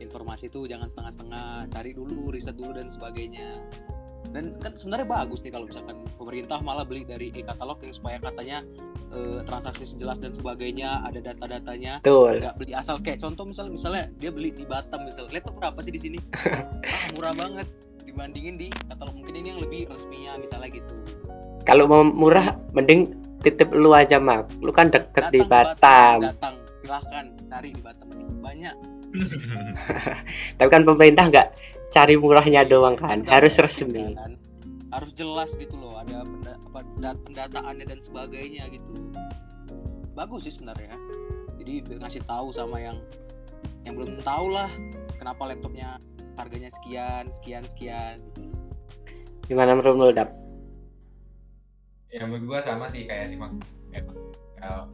informasi 0.03 0.51
itu 0.51 0.67
jangan 0.67 0.91
setengah-setengah 0.91 1.71
cari 1.71 1.91
dulu 1.95 2.35
riset 2.35 2.59
dulu 2.59 2.75
dan 2.75 2.91
sebagainya. 2.91 3.55
Dan 4.33 4.57
kan 4.59 4.73
sebenarnya 4.73 5.07
bagus 5.07 5.39
nih 5.45 5.53
kalau 5.53 5.69
misalkan 5.69 6.03
pemerintah 6.17 6.57
malah 6.59 6.83
beli 6.83 7.05
dari 7.05 7.29
e-katalog 7.31 7.77
yang 7.85 7.93
supaya 7.93 8.17
katanya 8.17 8.65
eh, 9.13 9.39
transaksi 9.45 9.85
sejelas 9.85 10.17
dan 10.19 10.33
sebagainya 10.35 11.05
ada 11.05 11.21
data-datanya. 11.21 12.01
Betul. 12.03 12.43
nggak 12.43 12.55
beli 12.59 12.73
asal 12.75 12.97
kayak 12.99 13.21
contoh 13.21 13.45
misal 13.47 13.69
misalnya 13.69 14.09
dia 14.19 14.33
beli 14.33 14.51
di 14.51 14.67
Batam 14.67 15.05
misal. 15.07 15.29
Laptop 15.31 15.55
berapa 15.61 15.79
sih 15.79 15.93
di 15.95 16.01
sini? 16.01 16.19
Ah, 16.93 17.15
murah 17.15 17.33
banget 17.33 17.67
dibandingin 18.03 18.59
di 18.59 18.67
katalog. 18.89 19.15
Mungkin 19.15 19.33
ini 19.39 19.47
yang 19.55 19.61
lebih 19.63 19.87
resminya 19.87 20.35
misalnya 20.35 20.69
gitu 20.73 20.93
Kalau 21.63 21.87
mau 21.87 22.03
murah 22.03 22.43
mending 22.71 23.11
titip 23.39 23.71
lu 23.71 23.91
aja, 23.91 24.17
Mak. 24.17 24.59
Lu 24.59 24.69
kan 24.69 24.87
deket 24.87 25.31
di 25.31 25.39
ke 25.39 25.47
Batam. 25.47 26.27
datang 26.27 26.55
silahkan 26.77 27.25
cari 27.47 27.71
di 27.71 27.79
Batam 27.79 28.07
banyak 28.39 28.75
Tapi 30.57 30.67
kan 30.67 30.83
pemerintah 30.83 31.25
nggak 31.25 31.47
cari 31.89 32.15
murahnya 32.15 32.65
doang 32.65 32.97
kan, 32.97 33.21
Nggak 33.21 33.33
harus 33.33 33.55
resmi. 33.57 34.11
kan. 34.11 34.35
harus 34.89 35.09
jelas 35.15 35.49
gitu 35.55 35.73
loh 35.73 35.97
ada 35.97 36.21
penda- 36.21 36.59
apa, 36.63 36.79
dat- 36.99 37.17
pendataannya 37.23 37.81
dan 37.81 37.97
sebagainya 37.97 38.69
gitu 38.69 38.93
bagus 40.13 40.45
sih 40.45 40.53
sebenarnya 40.53 40.93
jadi 41.57 41.81
ngasih 41.97 42.21
tahu 42.29 42.53
sama 42.53 42.77
yang 42.77 43.01
yang 43.81 43.97
belum 43.97 44.21
tahu 44.21 44.53
lah 44.53 44.69
kenapa 45.17 45.49
laptopnya 45.49 45.97
harganya 46.37 46.69
sekian 46.69 47.25
sekian 47.33 47.65
sekian. 47.65 48.21
Gimana 49.43 49.73
menurut 49.73 49.97
lu, 49.97 50.07
Dap? 50.13 50.29
Ya 52.13 52.29
menurut 52.29 52.45
gua 52.45 52.59
sama 52.61 52.85
sih 52.85 53.09
kayak 53.09 53.33
sih 53.33 53.37
mak 53.41 53.57
emang 53.89 54.17
kalau 54.61 54.85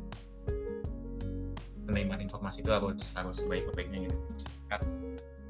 penerimaan 1.84 2.24
informasi 2.24 2.64
itu 2.64 2.72
harus 2.72 3.12
harus 3.12 3.44
sebaik-baiknya 3.44 4.08
gitu. 4.08 4.16
Masyarakat. 4.16 4.82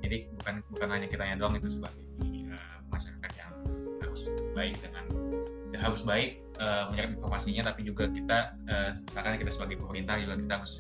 Jadi 0.01 0.17
bukan 0.41 0.55
bukan 0.73 0.87
hanya 0.89 1.07
kitanya 1.11 1.35
doang 1.37 1.55
itu 1.59 1.69
sebagai 1.69 2.01
eh, 2.25 2.77
masyarakat 2.89 3.31
yang 3.37 3.51
harus 4.01 4.21
baik 4.57 4.75
dengan 4.81 5.05
ya 5.69 5.77
harus 5.77 6.01
baik 6.01 6.41
eh, 6.57 6.83
menyerap 6.89 7.11
informasinya 7.21 7.69
tapi 7.69 7.85
juga 7.85 8.09
kita 8.09 8.57
eh, 8.65 8.89
misalkan 8.95 9.37
kita 9.37 9.51
sebagai 9.53 9.75
pemerintah 9.77 10.17
juga 10.17 10.39
kita 10.41 10.53
harus 10.63 10.73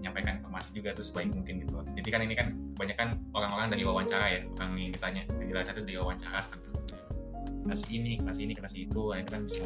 menyampaikan 0.00 0.40
informasi 0.40 0.68
juga 0.72 0.96
tuh 0.96 1.04
sebaik 1.04 1.34
mungkin 1.34 1.66
gitu. 1.66 1.74
Jadi 1.98 2.08
kan 2.08 2.20
ini 2.24 2.34
kan 2.38 2.48
kebanyakan 2.78 3.08
orang-orang 3.36 3.68
dari 3.74 3.82
wawancara 3.84 4.26
ya 4.32 4.40
orang 4.62 4.80
yang 4.80 4.92
ditanya 4.96 5.22
penjelasan 5.28 5.76
itu 5.76 5.82
dari 5.84 5.98
wawancara 5.98 6.40
kasih 7.62 7.88
ini 7.94 8.18
kasih 8.18 8.42
ini 8.50 8.54
kasih 8.58 8.80
itu 8.90 9.02
nah, 9.14 9.18
itu 9.22 9.30
kan 9.30 9.42
bisa 9.46 9.64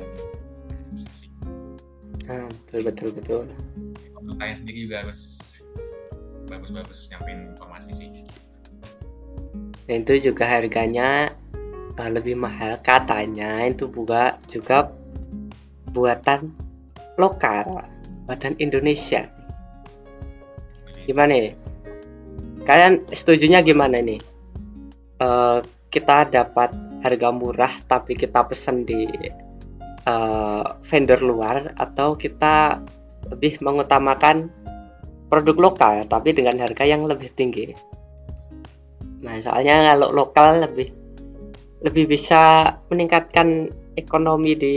diskusi 0.96 1.26
Nah, 2.26 2.50
betul 2.50 2.80
betul 2.82 3.08
betul. 3.14 3.44
pemerintahnya 4.16 4.56
sendiri 4.58 4.90
juga 4.90 5.06
harus 5.06 5.46
bagus-bagus 6.50 7.06
nyampein 7.14 7.54
informasi 7.54 7.90
sih 7.94 8.08
Dan 9.86 10.02
itu 10.02 10.32
juga 10.32 10.42
harganya 10.50 11.30
eh, 11.94 12.10
lebih 12.10 12.34
mahal 12.34 12.82
katanya 12.82 13.62
itu 13.70 13.86
juga 13.86 14.34
juga 14.50 14.90
buatan 15.94 16.50
lokal, 17.14 17.86
buatan 18.26 18.58
Indonesia. 18.58 19.30
Gimana 21.06 21.32
nih? 21.38 21.54
Kalian 22.66 23.06
setujunya 23.14 23.62
gimana 23.62 24.02
nih? 24.02 24.18
Eh, 25.22 25.58
kita 25.88 26.26
dapat 26.26 26.74
harga 27.06 27.30
murah 27.30 27.70
tapi 27.86 28.18
kita 28.18 28.42
pesan 28.42 28.82
di 28.82 29.06
eh, 30.06 30.64
vendor 30.86 31.20
luar 31.22 31.74
atau 31.76 32.14
kita 32.14 32.80
lebih 33.26 33.58
mengutamakan 33.58 34.48
produk 35.26 35.56
lokal 35.58 36.06
tapi 36.06 36.30
dengan 36.30 36.56
harga 36.62 36.86
yang 36.86 37.04
lebih 37.04 37.28
tinggi. 37.34 37.74
Nah, 39.26 39.34
soalnya 39.42 39.82
kalau 39.94 40.14
lokal 40.14 40.62
lebih 40.62 40.94
lebih 41.82 42.06
bisa 42.06 42.72
meningkatkan 42.88 43.74
ekonomi 43.98 44.54
di 44.54 44.74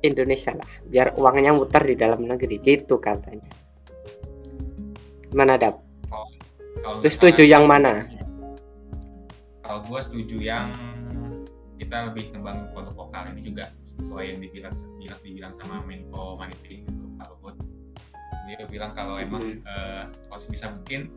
Indonesia 0.00 0.56
lah, 0.56 0.70
biar 0.88 1.12
uangnya 1.20 1.52
muter 1.52 1.84
di 1.84 1.92
dalam 1.92 2.24
negeri 2.24 2.56
gitu 2.64 2.96
katanya. 2.96 3.52
Gimana, 5.28 5.60
Dap? 5.60 5.76
kalau 6.80 7.04
Lu 7.04 7.08
setuju 7.12 7.44
yang 7.44 7.68
mana? 7.68 8.00
kalau 9.70 9.86
gue 9.86 10.00
setuju 10.02 10.36
yang 10.42 10.66
kita 11.80 12.12
lebih 12.12 12.36
kembang 12.36 12.68
produk 12.76 13.08
lokal. 13.08 13.24
Ini 13.32 13.40
juga 13.40 13.64
sesuai 13.80 14.36
yang 14.36 14.38
dibilang 14.44 14.74
dibilang, 15.00 15.20
dibilang 15.24 15.52
sama 15.56 15.76
Menko 15.88 16.36
Maritim 16.36 16.84
Pak 17.16 17.26
Luhut. 17.32 17.56
Dia 18.44 18.68
bilang 18.68 18.92
kalau 18.92 19.16
emang 19.16 19.40
eh, 19.64 20.04
kalau 20.28 20.40
sebisa 20.40 20.68
mungkin 20.68 21.08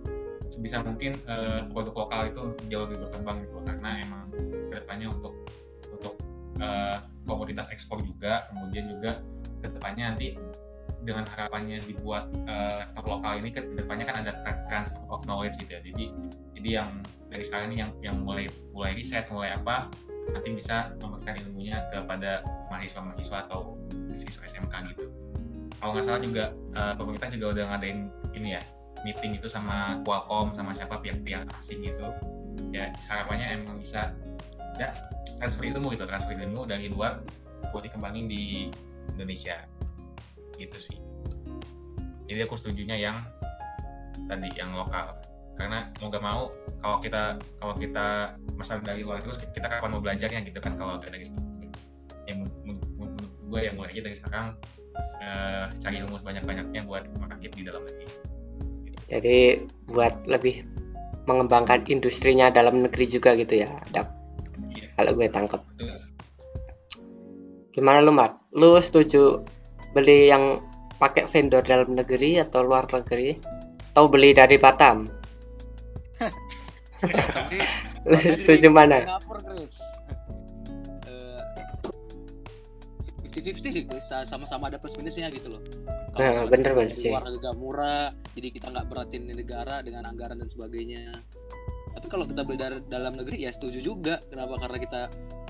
sebisa 0.48 0.80
mungkin 0.80 1.20
eh, 1.28 1.68
produk 1.68 2.08
lokal 2.08 2.32
itu 2.32 2.44
jauh 2.72 2.88
lebih 2.88 3.04
berkembang 3.10 3.44
gitu. 3.44 3.60
Karena 3.68 4.00
emang 4.00 4.32
ke 4.72 4.76
depannya 4.80 5.12
untuk 5.12 5.36
untuk 5.92 6.16
eh, 6.64 6.98
komoditas 7.28 7.68
ekspor 7.68 8.00
juga 8.00 8.48
kemudian 8.48 8.88
juga 8.88 9.20
ke 9.60 9.68
depannya 9.68 10.16
nanti 10.16 10.40
dengan 11.04 11.28
harapannya 11.28 11.84
dibuat 11.84 12.32
laptop 12.48 13.20
lokal 13.20 13.36
ini 13.44 13.52
ke 13.52 13.60
depannya 13.76 14.08
kan 14.08 14.24
ada 14.24 14.40
tra- 14.40 14.64
transfer 14.72 15.04
of 15.12 15.20
knowledge 15.28 15.60
gitu 15.60 15.76
ya. 15.76 15.84
Jadi 15.84 16.06
jadi 16.56 16.70
yang 16.80 16.90
dari 17.28 17.44
sekarang 17.44 17.76
ini 17.76 17.78
yang 17.84 17.92
yang 18.00 18.16
mulai 18.24 18.48
mulai 18.72 18.96
riset 18.96 19.28
mulai 19.28 19.52
apa 19.52 19.92
nanti 20.32 20.50
bisa 20.56 20.96
memberikan 21.04 21.36
ilmunya 21.44 21.84
kepada 21.92 22.46
mahasiswa-mahasiswa 22.72 23.38
atau 23.50 23.76
siswa 24.16 24.46
SMK 24.48 24.74
gitu. 24.96 25.06
Kalau 25.82 25.92
nggak 25.98 26.06
salah 26.06 26.22
juga 26.24 26.44
eh, 26.56 26.94
pemerintah 26.96 27.30
juga 27.34 27.46
udah 27.60 27.66
ngadain 27.76 28.00
ini 28.38 28.56
ya 28.56 28.62
meeting 29.04 29.36
itu 29.36 29.52
sama 29.52 30.00
Qualcomm 30.08 30.56
sama 30.56 30.72
siapa 30.72 31.02
pihak-pihak 31.04 31.44
asing 31.60 31.84
gitu. 31.84 32.08
Ya 32.72 32.96
harapannya 33.12 33.60
emang 33.60 33.84
bisa 33.84 34.16
ya 34.80 34.96
transfer 35.38 35.68
ilmu 35.68 35.92
gitu 35.94 36.08
transfer 36.08 36.40
ilmu 36.40 36.64
dari 36.64 36.88
luar 36.88 37.20
buat 37.76 37.84
dikembangin 37.84 38.32
di 38.32 38.72
Indonesia. 39.18 39.68
Gitu 40.56 40.78
sih. 40.80 40.98
Jadi 42.32 42.40
aku 42.48 42.56
setujunya 42.56 42.96
yang 42.96 43.20
tadi 44.32 44.48
yang 44.56 44.72
lokal 44.72 45.20
karena 45.54 45.86
mau 46.02 46.08
gak 46.10 46.24
mau 46.24 46.44
kalau 46.82 46.98
kita 47.00 47.38
kalau 47.62 47.76
kita 47.78 48.08
pesan 48.58 48.82
dari 48.82 49.06
luar 49.06 49.22
terus 49.22 49.38
kita 49.38 49.70
kapan 49.70 49.90
mau 49.94 50.02
belajarnya 50.02 50.40
gitu 50.46 50.60
kan 50.60 50.74
kalau 50.76 50.98
dari 50.98 51.22
yang 52.26 52.48
menurut 52.66 53.34
gue 53.54 53.60
yang 53.62 53.76
mulai 53.78 53.94
dari 53.94 54.18
sekarang 54.18 54.58
eh, 55.22 55.66
cari 55.78 55.96
ilmu 56.02 56.18
sebanyak-banyaknya 56.20 56.82
buat 56.90 57.06
merakit 57.22 57.54
di 57.54 57.64
dalam 57.66 57.86
negeri 57.86 58.08
Jadi 59.14 59.38
buat 59.94 60.26
lebih 60.26 60.66
mengembangkan 61.30 61.88
industrinya 61.88 62.52
dalam 62.52 62.84
negeri 62.84 63.06
juga 63.08 63.36
gitu 63.38 63.64
ya, 63.64 63.70
Dap. 63.96 64.12
Iya. 64.76 64.92
Kalau 64.98 65.12
gue 65.16 65.28
tangkap. 65.32 65.62
Betul. 65.76 66.02
Gimana 67.74 68.04
lu, 68.04 68.14
Mat? 68.14 68.38
Lu 68.54 68.76
setuju 68.78 69.44
beli 69.96 70.30
yang 70.30 70.62
pakai 71.00 71.26
vendor 71.30 71.64
dalam 71.64 71.96
negeri 71.96 72.42
atau 72.42 72.66
luar 72.66 72.90
negeri? 72.92 73.40
Atau 73.94 74.10
beli 74.10 74.34
dari 74.34 74.58
Batam? 74.58 75.23
Tapi 77.04 77.58
setuju 78.40 78.68
mana? 78.72 79.04
Singapura 79.04 79.42
Chris. 79.44 79.76
Eh, 81.10 81.42
50-50 83.28 83.76
sih 83.76 83.84
Chris. 83.88 84.06
sama-sama 84.08 84.72
ada 84.72 84.80
plus 84.80 84.96
minusnya 84.96 85.28
gitu 85.34 85.52
loh. 85.52 85.62
Nah, 86.16 86.46
misalkan 86.46 86.50
bener-bener 86.54 86.94
dari 86.94 87.02
sih. 87.02 87.12
Luar 87.12 87.26
agak 87.26 87.56
murah, 87.58 88.08
jadi 88.38 88.48
kita 88.54 88.68
nggak 88.70 88.86
beratin 88.88 89.24
negara 89.28 89.82
dengan 89.82 90.06
anggaran 90.08 90.38
dan 90.40 90.48
sebagainya. 90.48 91.12
Tapi 91.94 92.08
kalau 92.10 92.26
kita 92.26 92.42
beli 92.42 92.58
dari 92.58 92.78
dalam 92.90 93.14
negeri 93.14 93.46
ya 93.46 93.52
setuju 93.54 93.80
juga. 93.82 94.22
Kenapa? 94.30 94.58
Karena 94.66 94.78
kita 94.82 95.02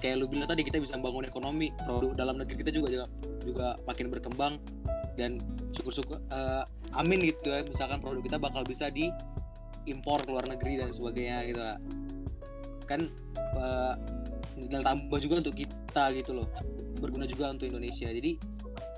kayak 0.03 0.15
lu 0.19 0.25
bilang 0.27 0.47
tadi 0.51 0.63
kita 0.67 0.79
bisa 0.79 0.99
membangun 0.99 1.27
ekonomi. 1.27 1.71
Produk 1.87 2.11
dalam 2.15 2.35
negeri 2.39 2.55
kita 2.63 2.71
juga 2.71 2.87
juga, 2.91 3.05
juga 3.43 3.67
makin 3.87 4.11
berkembang 4.11 4.59
dan 5.15 5.39
syukur-syukur 5.71 6.19
eh, 6.19 6.63
amin 6.99 7.31
gitu 7.31 7.47
ya. 7.51 7.63
Misalkan 7.63 8.03
produk 8.03 8.23
kita 8.23 8.37
bakal 8.39 8.67
bisa 8.67 8.91
di 8.91 9.07
impor 9.89 10.23
ke 10.23 10.29
luar 10.31 10.45
negeri 10.47 10.79
dan 10.79 10.89
sebagainya 10.91 11.37
gitu 11.49 11.61
lah. 11.61 11.77
kan 12.83 13.07
eh, 13.37 13.93
nilai 14.59 14.83
tambah 14.83 15.19
juga 15.23 15.39
untuk 15.43 15.55
kita 15.55 16.03
gitu 16.15 16.31
loh. 16.35 16.47
Berguna 16.99 17.23
juga 17.23 17.51
untuk 17.51 17.71
Indonesia. 17.71 18.11
Jadi 18.11 18.37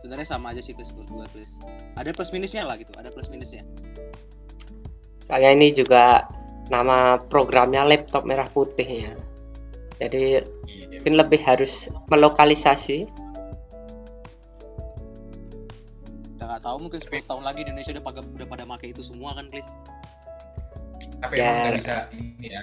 sebenarnya 0.02 0.28
sama 0.28 0.54
aja 0.54 0.62
sih 0.62 0.74
Chris 0.74 0.90
menurut 0.94 1.10
gua 1.10 1.26
Chris. 1.32 1.54
Ada 1.98 2.12
plus 2.12 2.34
minusnya 2.34 2.66
lah 2.66 2.76
gitu 2.82 2.92
ada 2.98 3.14
plus 3.14 3.30
minusnya. 3.30 3.62
Soalnya 5.26 5.52
ini 5.54 5.74
juga 5.74 6.26
nama 6.70 7.18
programnya 7.18 7.86
laptop 7.86 8.26
merah 8.26 8.50
putih 8.50 9.06
ya. 9.06 9.14
Jadi 10.02 10.42
Iya, 10.96 11.04
mungkin 11.04 11.14
lebih 11.20 11.42
harus 11.44 11.92
melokalisasi. 12.08 13.06
Kita 16.34 16.44
nggak 16.48 16.64
tahu 16.64 16.78
mungkin 16.82 17.00
10 17.04 17.30
tahun 17.30 17.44
lagi 17.44 17.60
Indonesia 17.68 17.92
udah 17.94 18.04
pada 18.04 18.20
udah 18.24 18.48
pada 18.48 18.64
make 18.64 18.88
itu 18.90 19.02
semua 19.04 19.36
kan 19.36 19.52
Chris 19.52 19.68
tapi 21.24 21.40
Ya. 21.40 21.48
emang 21.48 21.60
nggak 21.70 21.78
bisa 21.80 21.96
ini 22.12 22.48
ya 22.52 22.62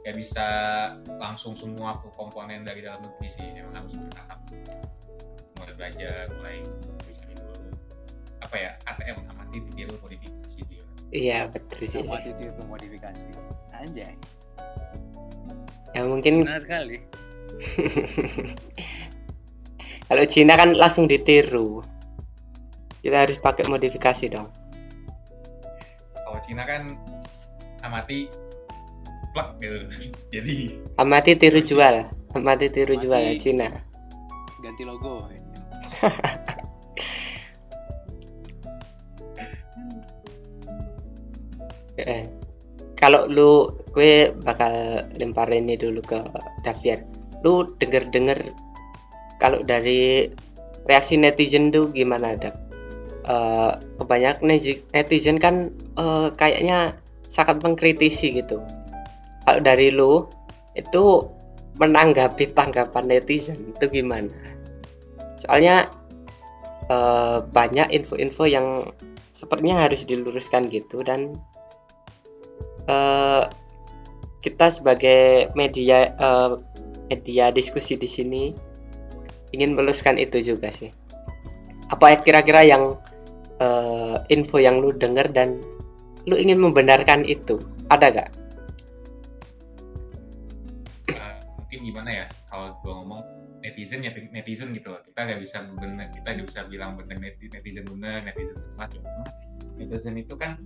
nggak 0.00 0.16
bisa 0.16 0.46
langsung 1.20 1.52
semua 1.52 1.92
full 2.00 2.08
komponen 2.16 2.64
dari 2.64 2.80
dalam 2.80 3.04
negeri 3.04 3.28
sih 3.28 3.44
emang 3.52 3.76
harus 3.76 4.00
bertahap. 4.00 4.40
Mulai 5.60 5.74
belajar 5.76 6.24
mulai 6.40 6.56
bisa 7.04 7.20
dulu. 7.28 7.52
Apa 8.40 8.56
ya 8.56 8.70
ATM 8.88 9.28
amati 9.28 9.60
ditiru 9.68 10.00
modifikasi 10.00 10.60
sih. 10.64 10.80
Iya 11.12 11.52
betul 11.52 11.84
sih. 11.84 12.00
Sama 12.00 12.24
itu 12.24 12.48
itu 12.48 12.62
modifikasi. 12.64 13.28
Anjay. 13.76 14.16
Ya 15.92 16.06
mungkin 16.06 16.48
benar 16.48 16.64
sekali. 16.64 16.96
Kalau 20.10 20.24
Cina 20.26 20.58
kan 20.58 20.74
langsung 20.74 21.06
ditiru. 21.06 21.82
Kita 23.00 23.24
harus 23.26 23.40
pakai 23.40 23.64
modifikasi 23.68 24.28
dong. 24.28 24.48
Kalau 26.14 26.40
Cina 26.44 26.68
kan 26.68 26.94
amati 27.84 28.28
plug 29.32 29.48
gitu. 29.62 29.76
Jadi 30.34 30.56
amati 30.98 31.32
tiru 31.36 31.60
jual. 31.62 32.08
Amati 32.34 32.66
tiru 32.70 32.94
Amati. 32.94 33.04
jual 33.06 33.24
Cina. 33.38 33.68
Ganti 34.62 34.82
logo. 34.84 35.26
Eh, 42.00 42.24
kalau 42.96 43.28
lu 43.28 43.76
gue 43.92 44.32
bakal 44.40 45.04
lempar 45.20 45.52
ini 45.52 45.76
dulu 45.76 46.00
ke 46.00 46.16
Davier 46.64 47.04
lu 47.44 47.76
denger 47.76 48.08
denger 48.08 48.38
kalau 49.40 49.60
dari 49.64 50.28
reaksi 50.88 51.16
netizen 51.20 51.68
tuh 51.72 51.92
gimana 51.92 52.36
Dav? 52.36 52.56
Eh, 53.28 53.72
kebanyakan 54.00 54.48
neti- 54.48 54.84
netizen 54.96 55.36
kan 55.36 55.76
eh, 56.00 56.28
kayaknya 56.36 56.96
sangat 57.30 57.62
mengkritisi 57.62 58.42
gitu 58.42 58.58
kalau 59.46 59.60
dari 59.62 59.94
lu 59.94 60.26
itu 60.74 61.30
menanggapi 61.78 62.50
tanggapan 62.50 63.06
netizen 63.06 63.72
itu 63.72 63.86
gimana 63.88 64.34
soalnya 65.38 65.88
eh, 66.90 67.38
banyak 67.46 67.94
info-info 67.94 68.44
yang 68.50 68.90
sepertinya 69.30 69.86
harus 69.86 70.04
diluruskan 70.04 70.68
gitu 70.68 71.06
dan 71.06 71.38
eh, 72.90 73.44
kita 74.40 74.72
sebagai 74.72 75.52
media 75.54 76.12
eh, 76.12 76.50
media 77.10 77.50
diskusi 77.54 77.96
di 77.96 78.08
sini 78.08 78.42
ingin 79.50 79.74
meluruskan 79.74 80.16
itu 80.16 80.54
juga 80.54 80.70
sih. 80.70 80.94
Apa 81.90 82.22
kira-kira 82.22 82.62
yang 82.62 82.96
eh, 83.58 84.16
info 84.30 84.62
yang 84.62 84.78
lu 84.78 84.94
dengar 84.94 85.28
dan 85.30 85.58
lu 86.28 86.36
ingin 86.36 86.60
membenarkan 86.60 87.24
itu? 87.24 87.56
Ada 87.88 88.06
gak? 88.12 88.28
eh, 91.10 91.34
mungkin 91.56 91.78
gimana 91.86 92.10
ya 92.10 92.26
kalau 92.50 92.74
gue 92.82 92.92
ngomong 92.92 93.22
netizen 93.60 94.00
ya 94.00 94.10
netizen 94.32 94.72
gitu 94.72 94.90
loh 94.96 95.00
kita 95.04 95.20
nggak 95.20 95.40
bisa 95.40 95.62
bener 95.76 96.08
kita 96.10 96.28
nggak 96.32 96.48
bisa 96.48 96.60
bilang 96.66 96.96
neti- 96.96 97.52
netizen 97.52 97.84
bener 97.84 98.24
netizen 98.24 98.56
salah 98.56 98.88
netizen 99.76 100.16
itu 100.16 100.34
kan 100.36 100.56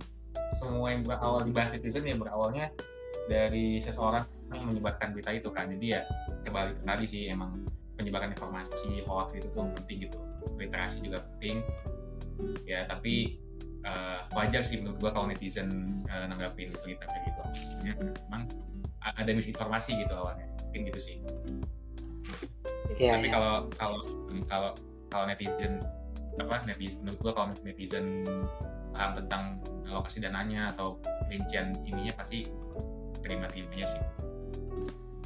semua 0.55 0.95
yang 0.95 1.03
berawal 1.03 1.43
dibahas 1.43 1.75
netizen 1.75 2.07
ya 2.07 2.15
berawalnya 2.15 2.71
dari 3.27 3.81
seseorang 3.81 4.23
yang 4.53 4.69
menyebarkan 4.69 5.11
berita 5.11 5.33
itu 5.35 5.49
kan 5.51 5.67
jadi 5.75 5.87
ya 5.99 6.01
kembali 6.45 6.71
ke 6.77 6.81
tadi 6.85 7.05
sih 7.09 7.23
emang 7.27 7.65
penyebaran 7.99 8.31
informasi 8.31 9.01
hoax 9.07 9.35
itu 9.35 9.47
tuh 9.51 9.67
penting 9.81 10.07
gitu 10.07 10.19
literasi 10.55 11.03
juga 11.03 11.23
penting 11.35 11.63
ya 12.67 12.85
tapi 12.87 13.39
eh, 13.85 14.19
wajar 14.33 14.61
sih 14.65 14.81
menurut 14.81 14.97
gua 14.99 15.11
kalau 15.13 15.29
netizen 15.29 15.69
eh, 16.09 16.25
nanggapin 16.25 16.73
berita 16.83 17.05
kayak 17.05 17.23
gitu. 17.29 17.39
Maksudnya 17.45 17.93
memang 18.27 18.43
a- 19.05 19.15
ada 19.21 19.31
misinformasi 19.31 20.01
gitu 20.01 20.13
awalnya. 20.17 20.49
Mungkin 20.69 20.89
gitu 20.89 20.99
sih. 20.99 21.15
Ya, 22.97 23.19
tapi 23.19 23.27
ya. 23.29 23.33
kalau 23.37 23.53
kalau 23.77 23.99
kalau 24.49 24.71
kalau 25.13 25.25
netizen 25.29 25.79
apa 26.35 26.65
netizen 26.67 26.99
menurut 27.05 27.19
gua 27.21 27.31
kalau 27.37 27.47
netizen 27.63 28.25
paham 28.95 29.11
tentang 29.23 29.43
alokasi 29.91 30.23
dananya 30.23 30.71
atau 30.71 30.99
rincian 31.27 31.75
ininya 31.83 32.15
pasti 32.15 32.47
terima 33.21 33.45
terimanya 33.51 33.85
sih. 33.85 34.01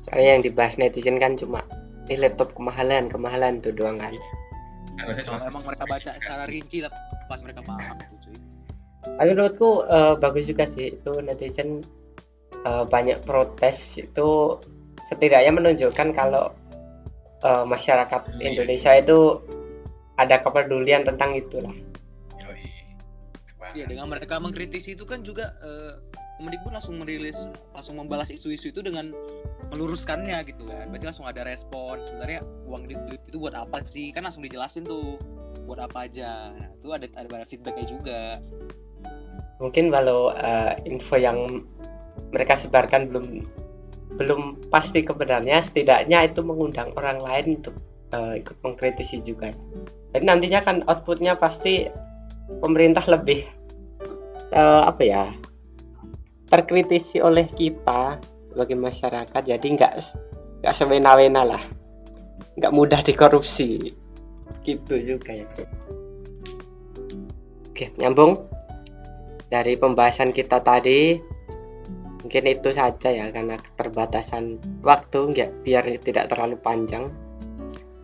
Soalnya 0.04 0.30
yang 0.40 0.44
dibahas 0.44 0.76
netizen 0.82 1.22
kan 1.22 1.38
cuma 1.38 1.62
ini 2.10 2.26
laptop 2.26 2.58
kemahalan, 2.58 3.06
kemahalan 3.06 3.62
tuh 3.62 3.70
doang 3.70 4.02
kan. 4.02 4.14
harusnya 5.00 5.24
cuma 5.32 5.40
emang 5.48 5.64
mereka 5.64 5.86
baca 5.88 6.12
secara 6.20 6.44
rinci 6.44 6.84
lah 6.84 6.92
pas 7.32 7.40
mereka 7.40 7.64
paham 7.64 7.96
Tapi 9.04 9.30
menurutku 9.32 9.88
eh, 9.88 10.14
bagus 10.20 10.48
juga 10.48 10.68
sih 10.68 11.00
itu 11.00 11.12
netizen 11.24 11.84
eh, 12.66 12.86
banyak 12.88 13.24
protes 13.24 14.00
itu 14.00 14.60
setidaknya 15.08 15.52
menunjukkan 15.56 16.08
kalau 16.12 16.52
eh, 17.44 17.64
masyarakat 17.64 18.22
Peduli. 18.28 18.44
Indonesia 18.54 18.92
itu 18.96 19.40
ada 20.20 20.36
kepedulian 20.44 21.08
tentang 21.08 21.32
itulah. 21.32 21.72
Yoi. 22.44 22.68
Iya 23.76 23.86
dengan 23.88 24.12
mereka 24.12 24.36
mengkritisi 24.40 25.00
itu 25.00 25.08
kan 25.08 25.24
juga 25.24 25.56
eh, 25.64 25.96
Kemendikbud 26.40 26.72
langsung 26.72 26.96
merilis 27.04 27.36
langsung 27.76 28.00
membalas 28.00 28.32
isu-isu 28.32 28.72
itu 28.72 28.80
dengan 28.80 29.12
meluruskannya 29.76 30.40
gitu 30.48 30.64
kan. 30.72 30.88
Berarti 30.88 31.06
langsung 31.12 31.28
ada 31.28 31.44
respon. 31.44 32.00
Sebenarnya 32.08 32.40
uang 32.64 32.88
duit, 32.88 33.00
duit 33.12 33.22
itu 33.28 33.44
buat 33.44 33.52
apa 33.52 33.84
sih? 33.84 34.16
Kan 34.16 34.24
langsung 34.24 34.48
dijelasin 34.48 34.88
tuh 34.88 35.20
buat 35.68 35.84
apa 35.84 36.08
aja. 36.08 36.56
Nah, 36.56 36.72
itu 36.80 36.88
ada 36.96 37.12
ada 37.12 37.44
feedbacknya 37.44 37.86
juga. 37.92 38.40
Mungkin 39.60 39.92
kalau 39.92 40.32
eh, 40.32 40.74
info 40.88 41.20
yang 41.20 41.68
mereka 42.32 42.56
sebarkan 42.56 43.12
belum 43.12 43.28
belum 44.20 44.72
pasti 44.72 45.04
kebenarnya, 45.04 45.62
setidaknya 45.64 46.26
itu 46.28 46.42
mengundang 46.42 46.96
orang 46.96 47.20
lain 47.20 47.60
untuk 47.60 47.76
eh, 48.16 48.40
ikut 48.40 48.58
mengkritisi 48.64 49.20
juga. 49.20 49.52
Jadi 50.16 50.24
nantinya 50.26 50.64
kan 50.64 50.82
outputnya 50.88 51.38
pasti 51.38 51.86
pemerintah 52.64 53.04
lebih 53.06 53.46
eh, 54.56 54.84
apa 54.88 55.04
ya 55.04 55.24
terkritisi 56.50 57.22
oleh 57.22 57.46
kita 57.46 58.18
sebagai 58.50 58.80
masyarakat. 58.80 59.42
Jadi 59.44 59.68
nggak 59.76 59.94
nggak 60.66 60.74
semena-mena 60.74 61.46
lah, 61.46 61.64
nggak 62.58 62.74
mudah 62.74 63.04
dikorupsi. 63.04 63.94
Gitu 64.66 64.96
juga 65.06 65.36
ya. 65.36 65.46
Oke, 67.70 67.96
nyambung 67.96 68.49
dari 69.50 69.74
pembahasan 69.76 70.30
kita 70.30 70.62
tadi 70.62 71.18
mungkin 72.20 72.46
itu 72.46 72.70
saja 72.70 73.10
ya 73.10 73.34
karena 73.34 73.58
keterbatasan 73.58 74.62
waktu 74.86 75.20
nggak 75.34 75.50
biar 75.66 75.84
tidak 76.06 76.30
terlalu 76.30 76.62
panjang. 76.62 77.10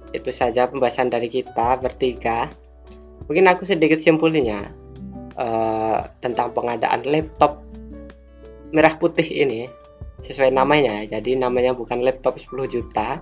Itu 0.10 0.34
saja 0.34 0.65
pembahasan 0.65 1.13
dari 1.13 1.29
kita 1.29 1.77
bertiga. 1.77 2.49
Mungkin 3.29 3.45
aku 3.45 3.63
sedikit 3.67 4.01
simpulnya 4.01 4.73
eh, 5.38 5.99
tentang 6.19 6.58
pengadaan 6.58 7.05
laptop 7.05 7.62
merah 8.73 8.97
putih 8.97 9.25
ini 9.25 9.69
sesuai 10.25 10.49
namanya. 10.49 11.05
Jadi 11.05 11.38
namanya 11.38 11.77
bukan 11.77 12.01
laptop 12.01 12.41
10 12.41 12.65
juta 12.73 13.21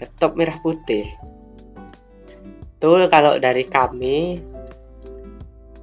laptop 0.00 0.34
merah 0.34 0.56
putih. 0.58 1.06
Tuh 2.80 3.04
kalau 3.12 3.36
dari 3.36 3.68
kami 3.68 4.40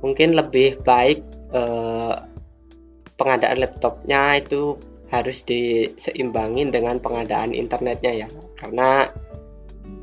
mungkin 0.01 0.37
lebih 0.37 0.81
baik 0.81 1.19
eh, 1.53 2.15
pengadaan 3.17 3.57
laptopnya 3.61 4.37
itu 4.37 4.77
harus 5.07 5.41
diseimbangin 5.47 6.69
dengan 6.69 6.99
pengadaan 6.99 7.55
internetnya 7.55 8.25
ya. 8.25 8.27
Karena 8.59 9.07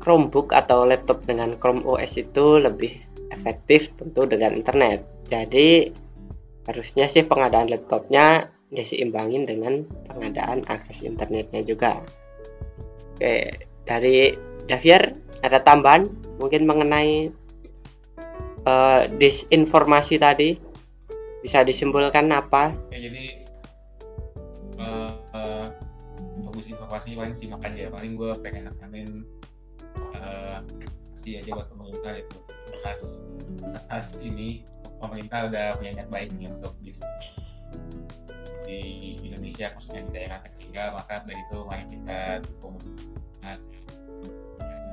Chromebook 0.01 0.53
atau 0.53 0.85
laptop 0.85 1.23
dengan 1.25 1.55
Chrome 1.57 1.85
OS 1.85 2.17
itu 2.19 2.57
lebih 2.59 2.93
efektif 3.29 3.93
tentu 3.95 4.25
dengan 4.25 4.53
internet. 4.57 5.05
Jadi 5.29 5.89
harusnya 6.65 7.05
sih 7.05 7.25
pengadaan 7.25 7.69
laptopnya 7.69 8.49
diseimbangin 8.73 9.45
dengan 9.45 9.85
pengadaan 10.09 10.65
akses 10.65 11.05
internetnya 11.05 11.61
juga. 11.61 12.01
Oke 13.15 13.53
dari 13.85 14.33
Davier 14.65 15.13
ada 15.45 15.61
tambahan 15.61 16.09
mungkin 16.41 16.65
mengenai 16.65 17.29
eh, 18.65 19.01
disinformasi 19.21 20.17
tadi 20.17 20.57
bisa 21.45 21.61
disimpulkan 21.61 22.25
apa? 22.33 22.73
Ya 22.89 22.99
jadi 23.05 23.23
eh, 24.81 25.11
eh, 25.13 25.67
bagus 26.41 26.65
informasi 26.67 26.83
apa 26.85 27.01
sih 27.01 27.13
paling 27.17 27.35
simak 27.35 27.61
aja 27.65 27.91
paling 27.91 28.13
gue 28.15 28.31
pengen 28.39 28.71
nekanin 28.71 29.27
uh, 30.15 30.63
kasih 31.11 31.43
aja 31.43 31.49
buat 31.51 31.67
pemerintah 31.73 32.13
itu. 32.21 32.37
Atas 32.79 33.27
atas 33.89 34.15
ini 34.23 34.63
pemerintah 35.01 35.51
udah 35.51 35.75
punya 35.75 35.91
niat 35.99 36.09
baik 36.13 36.29
nih 36.37 36.53
untuk 36.53 36.71
di, 36.79 36.93
di 38.63 38.79
Indonesia 39.25 39.73
khususnya 39.75 40.07
di 40.07 40.11
daerah 40.15 40.39
tertinggal 40.45 40.95
maka 40.95 41.25
dari 41.27 41.41
itu 41.41 41.57
mari 41.65 41.83
kita 41.89 42.19
dukung. 42.45 42.77
Semangat 42.79 43.59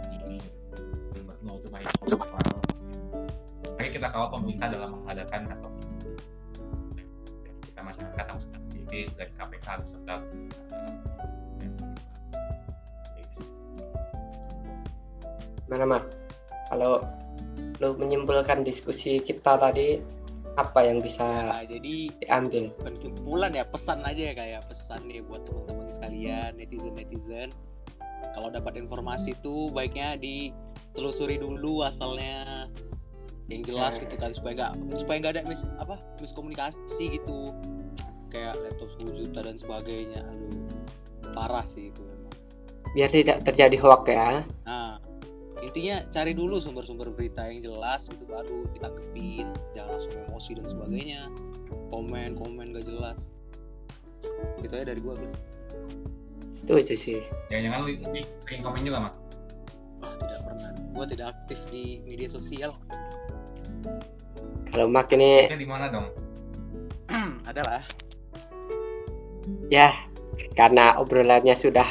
sini 0.08 0.42
itu 0.42 1.68
mari 1.70 1.84
mari 1.86 2.51
kita 4.02 4.18
kawal 4.18 4.34
pemerintah 4.34 4.66
dalam 4.66 4.90
mengadakan 4.98 5.40
atau 5.54 5.70
kita 7.62 7.80
masyarakat 7.86 8.24
harus 8.34 8.46
aktivis 8.50 9.14
dari 9.14 9.30
KPK 9.38 9.62
harus 9.78 9.94
tetap 9.94 10.20
uh, 10.74 10.94
Mana 15.70 15.86
Mak? 15.86 16.02
Kalau 16.66 16.98
lu 17.78 17.94
menyimpulkan 17.94 18.66
diskusi 18.66 19.22
kita 19.22 19.54
tadi 19.54 20.02
apa 20.58 20.82
yang 20.82 20.98
bisa 20.98 21.22
Nah, 21.22 21.62
jadi 21.62 22.10
diambil? 22.26 22.74
kesimpulan 22.82 23.54
ya 23.54 23.62
pesan 23.70 24.02
aja 24.02 24.18
ya 24.18 24.34
kayak 24.34 24.66
pesan 24.66 25.06
nih 25.06 25.22
buat 25.22 25.46
teman-teman 25.46 25.94
sekalian 25.94 26.58
netizen 26.58 26.98
netizen 26.98 27.54
kalau 28.34 28.50
dapat 28.50 28.82
informasi 28.82 29.38
itu 29.38 29.70
baiknya 29.70 30.18
ditelusuri 30.18 31.38
dulu 31.38 31.86
asalnya 31.86 32.66
yang 33.52 33.64
jelas 33.68 34.00
gitu 34.00 34.14
kan 34.16 34.32
supaya 34.32 34.52
nggak 34.56 34.72
supaya 34.96 35.16
nggak 35.20 35.32
ada 35.38 35.42
mis 35.44 35.62
apa 35.76 36.00
miskomunikasi 36.18 37.20
gitu 37.20 37.52
kayak 38.32 38.56
laptop 38.64 38.88
10 39.04 39.20
juta 39.20 39.40
dan 39.44 39.56
sebagainya 39.60 40.24
aduh 40.24 40.56
parah 41.36 41.64
sih 41.72 41.92
itu 41.92 42.00
memang 42.00 42.32
Biar 42.92 43.08
tidak 43.08 43.40
terjadi 43.48 43.76
hoax 43.80 44.04
ya. 44.08 44.30
nah 44.64 44.96
intinya 45.62 46.02
cari 46.10 46.32
dulu 46.34 46.58
sumber-sumber 46.58 47.12
berita 47.14 47.46
yang 47.46 47.62
jelas 47.62 48.10
itu 48.10 48.24
baru 48.26 48.66
ditangkepin 48.74 49.46
jangan 49.76 49.90
langsung 49.94 50.12
emosi 50.26 50.50
dan 50.58 50.66
sebagainya 50.66 51.22
komen 51.92 52.34
komen 52.34 52.74
gak 52.74 52.88
jelas 52.88 53.18
itu 54.58 54.72
aja 54.74 54.90
dari 54.90 55.00
gua 55.04 55.14
guys 55.14 55.36
Setuju 56.52 56.94
sih. 56.94 57.20
jangan-jangan 57.48 57.80
lu 57.88 57.92
sih 58.00 58.24
sering 58.44 58.62
komen 58.62 58.82
juga 58.84 59.08
mak 59.08 59.14
Wah, 60.02 60.18
tidak 60.18 60.40
pernah. 60.42 60.70
Gua 60.90 61.04
tidak 61.06 61.26
aktif 61.30 61.58
di 61.70 62.02
media 62.02 62.26
sosial. 62.26 62.74
Kalau 64.72 64.88
Mak 64.88 65.12
ini 65.12 65.46
di 65.52 65.68
mana 65.68 65.92
dong 65.92 66.08
Adalah. 67.50 67.84
ya 69.68 69.92
karena 70.56 70.96
obrolannya 71.00 71.52
sudah 71.52 71.84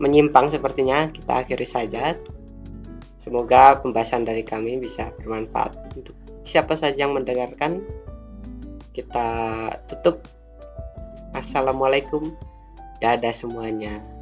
menyimpang 0.00 0.52
sepertinya 0.52 1.08
kita 1.08 1.44
akhiri 1.44 1.66
saja. 1.68 2.16
Semoga 3.16 3.80
pembahasan 3.80 4.28
dari 4.28 4.44
kami 4.44 4.76
bisa 4.76 5.08
bermanfaat 5.16 5.96
untuk 5.96 6.16
siapa 6.44 6.76
saja 6.76 7.08
yang 7.08 7.16
mendengarkan. 7.16 7.80
Kita 8.92 9.28
tutup. 9.88 10.24
Assalamualaikum. 11.32 12.32
Dadah 13.00 13.32
semuanya. 13.32 14.15